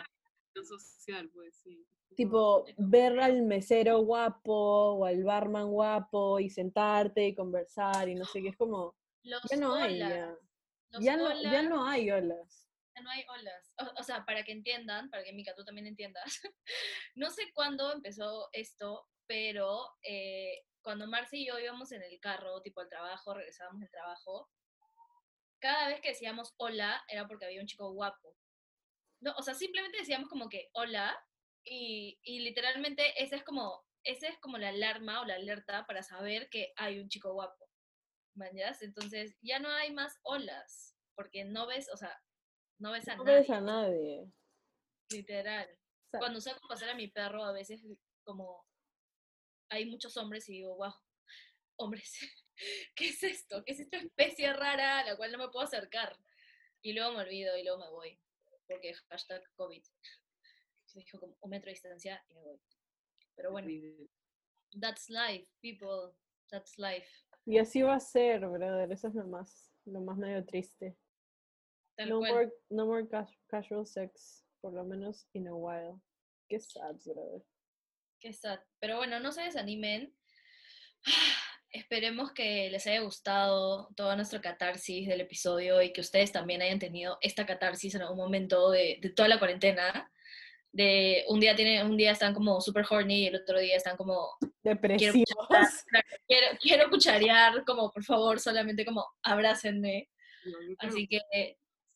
[0.55, 1.87] Lo social, pues sí.
[2.17, 8.25] Tipo, ver al mesero guapo o al barman guapo y sentarte y conversar y no
[8.25, 10.11] sé qué, es como, Los ya no hay, olas,
[10.91, 11.01] ya.
[11.01, 12.71] Ya no, ya olas, no hay olas.
[12.97, 13.75] ya no hay olas.
[13.79, 16.25] O, o sea, para que entiendan, para que Mika tú también entiendas,
[17.15, 22.63] no sé cuándo empezó esto, pero eh, cuando Marce y yo íbamos en el carro,
[22.63, 24.49] tipo al trabajo, regresábamos del trabajo,
[25.65, 28.37] cada vez que decíamos hola era porque había un chico guapo.
[29.23, 31.19] No, o sea, simplemente decíamos como que hola
[31.65, 36.03] y, y literalmente esa es como esa es como la alarma o la alerta para
[36.03, 37.71] saber que hay un chico guapo.
[38.37, 38.83] ¿Mañas?
[38.83, 42.15] Entonces ya no hay más olas porque no ves, o sea,
[42.79, 44.33] no ves a No nadie, ves a nadie.
[45.11, 45.67] literal.
[45.71, 47.83] O sea, Cuando saco pasar a mi perro a veces
[48.27, 48.67] como
[49.71, 50.93] hay muchos hombres y digo, wow,
[51.79, 52.13] hombres,
[52.97, 53.63] ¿qué es esto?
[53.65, 56.17] ¿Qué es esta especie rara a la cual no me puedo acercar?
[56.83, 58.21] Y luego me olvido y luego me voy,
[58.67, 59.83] porque hashtag COVID.
[60.87, 62.61] Se dijo como un metro de distancia y me voy.
[63.37, 63.69] Pero bueno,
[64.81, 66.15] that's life, people,
[66.51, 67.09] that's life.
[67.47, 68.91] Y así va a ser, brother.
[68.93, 70.97] Eso es lo más, lo más medio triste.
[71.97, 72.33] Tal No cual.
[72.33, 76.01] more, no more cas- casual sex, por lo menos in a while.
[76.49, 77.43] Qué sad, brother.
[78.21, 78.61] Qué sad.
[78.79, 80.15] Pero bueno, no se desanimen.
[81.75, 86.79] Esperemos que les haya gustado toda nuestra catarsis del episodio y que ustedes también hayan
[86.79, 90.09] tenido esta catarsis en algún momento de, de toda la cuarentena.
[90.71, 93.97] De un día tienen, un día están como super horny y el otro día están
[93.97, 95.25] como Depresivos.
[95.49, 100.09] claro, quiero, quiero cucharear, como por favor, solamente como abrácenme.
[100.79, 101.21] Así que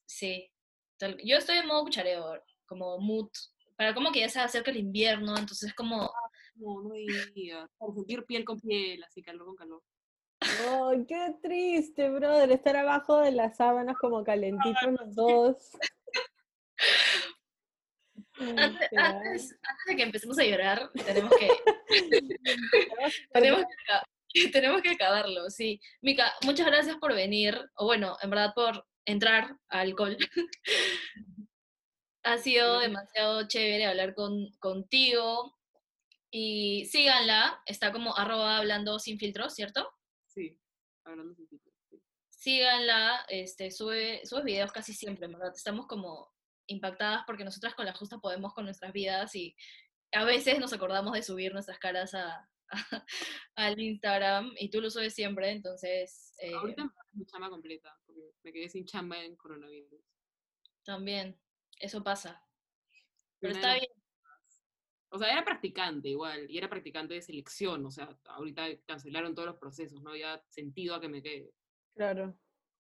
[0.07, 0.51] sí.
[1.23, 3.31] Yo estoy en modo cuchareo, como mood.
[3.77, 6.13] Para como que ya se acerca el invierno, entonces como
[6.59, 7.69] No, no digas.
[7.79, 9.83] Para sentir piel con piel, así calor con calor.
[10.41, 15.77] Ay, qué triste, brother, estar abajo de las sábanas como calentitos los dos.
[18.57, 19.09] Antes, Ya.
[19.09, 21.49] antes- antes de que empecemos a llorar, tenemos que,
[23.33, 23.65] tenemos,
[24.33, 25.81] que, tenemos que acabarlo, sí.
[26.03, 30.17] Mica, muchas gracias por venir, o bueno, en verdad por entrar a alcohol.
[32.23, 35.58] ha sido demasiado chévere hablar con, contigo.
[36.31, 39.91] Y síganla, está como arroba hablando sin filtros, ¿cierto?
[40.27, 40.59] Sí,
[41.05, 42.03] hablando sin filtros, sí.
[42.29, 45.53] síganla, este, sube, sube videos casi siempre, verdad.
[45.55, 46.31] Estamos como
[46.67, 49.57] impactadas porque nosotras con la justa podemos con nuestras vidas y
[50.13, 52.49] a veces nos acordamos de subir nuestras caras a,
[53.57, 58.23] al Instagram y tú lo subes siempre, entonces eh, Ahorita es mi chamba completa, porque
[58.43, 60.03] me quedé sin chamba en coronavirus.
[60.85, 61.39] también
[61.79, 62.45] eso pasa.
[63.41, 63.91] Pero está bien,
[65.11, 69.49] O sea, era practicante igual, y era practicante de selección, o sea, ahorita cancelaron todos
[69.49, 71.53] los procesos, no había sentido a que me quede.
[71.95, 72.39] Claro.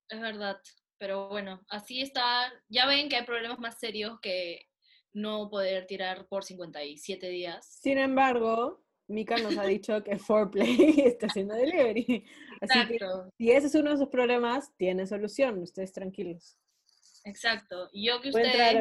[0.09, 0.61] es verdad.
[0.99, 2.53] Pero bueno, así está.
[2.69, 4.69] Ya ven que hay problemas más serios que
[5.13, 7.79] no poder tirar por 57 días.
[7.81, 10.77] Sin embargo, Mika nos ha dicho que Foreplay
[11.07, 12.27] está haciendo delivery.
[12.61, 13.31] Así que Exacto.
[13.39, 15.59] si ese es uno de sus problemas, tiene solución.
[15.63, 16.59] Ustedes tranquilos.
[17.29, 17.89] Exacto.
[17.93, 18.75] Y yo que Voy ustedes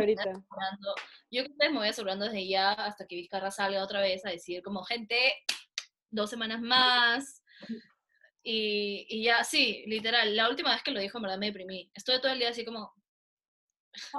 [1.29, 4.29] yo que ustedes me voy asegurando desde ya hasta que Vizcarra salga otra vez a
[4.29, 5.17] decir como gente,
[6.09, 7.43] dos semanas más.
[8.43, 11.91] Y, y ya, sí, literal, la última vez que lo dijo en verdad me deprimí.
[11.93, 12.93] Estuve todo el día así como,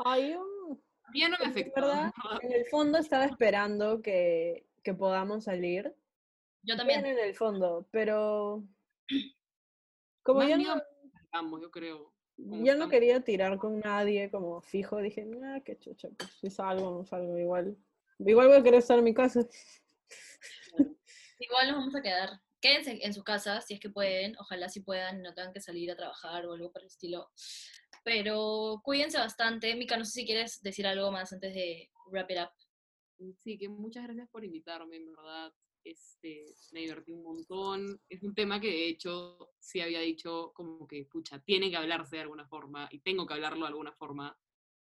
[0.04, 0.76] Ay, mm,
[1.14, 1.80] Ya no me en afectó.
[1.80, 5.84] verdad, en el fondo estaba esperando que, que podamos salir.
[6.62, 7.06] yo Bien también.
[7.06, 8.62] en el fondo, pero
[10.22, 10.82] como Más yo miedo no,
[11.32, 12.12] Vamos, yo creo.
[12.38, 16.90] Yo no quería tirar con nadie como fijo, dije, ah, qué chucha, pues si salgo,
[16.90, 17.76] no salgo igual.
[18.18, 19.46] Igual voy a querer estar en mi casa.
[21.38, 22.40] Igual nos vamos a quedar.
[22.60, 24.36] Quédense en su casa si es que pueden.
[24.38, 27.30] Ojalá si puedan, no tengan que salir a trabajar o algo por el estilo.
[28.02, 29.74] Pero cuídense bastante.
[29.76, 32.50] Mika, no sé si quieres decir algo más antes de wrap it up.
[33.44, 35.52] Sí, que muchas gracias por invitarme, en verdad.
[35.84, 38.00] Este, me divertí un montón.
[38.08, 42.16] Es un tema que de hecho sí había dicho como que, pucha, tiene que hablarse
[42.16, 44.38] de alguna forma y tengo que hablarlo de alguna forma.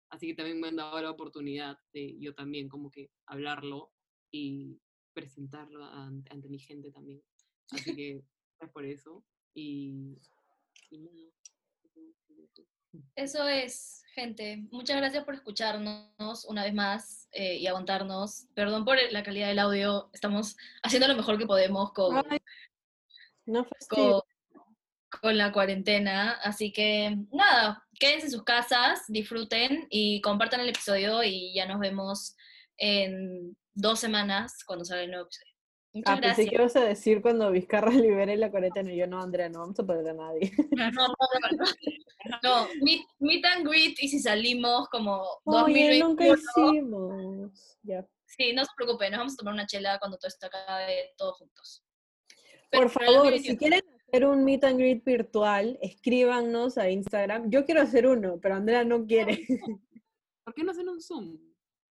[0.10, 3.94] Así que también me han dado la oportunidad de yo también como que hablarlo
[4.32, 4.80] y
[5.14, 7.24] presentarlo ante, mi gente también.
[7.72, 8.24] Así que
[8.57, 9.24] gracias por eso.
[9.53, 10.18] Y,
[10.90, 11.32] y nada,
[13.16, 13.48] eso.
[13.48, 14.68] Es, gente.
[14.72, 18.48] Muchas gracias por escucharnos una vez más eh, y aguantarnos.
[18.53, 20.10] Perdón por la calidad del audio.
[20.14, 22.40] Estamos haciendo lo mejor que podemos con, Ay,
[23.45, 24.26] no fastidio.
[24.60, 26.34] con, con la cuarentena.
[26.44, 31.80] Así que nada, quédense en sus casas, disfruten y compartan el episodio y ya nos
[31.80, 32.36] vemos
[32.78, 35.48] en dos semanas cuando salga el nuevo episodio.
[35.94, 36.49] Muchas Ah, pensé gracias.
[36.49, 37.91] que ibas a decir cuando Vizcarra
[38.28, 38.94] libere la cuarentena.
[38.94, 40.52] Y yo, no, Andrea, no vamos a perder a nadie.
[40.78, 41.66] No, no, no, no.
[42.44, 46.07] No, meet, meet and greet y si salimos como Oye, 2021.
[46.07, 47.78] nunca hicimos.
[47.84, 48.06] Ya.
[48.26, 51.38] Sí, no se preocupen, nos vamos a tomar una chela cuando todo esto acabe todos
[51.38, 51.84] juntos.
[52.28, 53.52] Por Pero el favor, 2021.
[53.52, 57.49] si quieren hacer un meet and greet virtual, escríbanos a Instagram.
[57.49, 59.40] Yo quiero hacer uno, pero Andrea no quiere.
[60.44, 61.38] ¿Por qué no hacen un Zoom?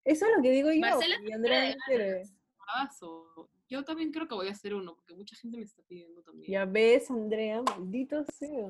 [0.04, 0.80] Eso es lo que digo yo.
[0.80, 2.22] Marcela y Andrea no quiere.
[2.58, 3.50] Bravazo.
[3.72, 6.52] Yo también creo que voy a hacer uno, porque mucha gente me está pidiendo también.
[6.52, 8.68] Ya ves, Andrea, maldito sea.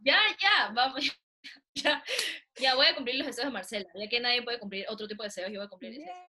[0.00, 1.04] Ya, ya, vamos.
[1.74, 2.02] Ya,
[2.56, 3.86] ya voy a cumplir los deseos de Marcela.
[3.94, 6.00] Ya que nadie puede cumplir otro tipo de deseos, yo voy a cumplir ese.
[6.00, 6.22] Yeah.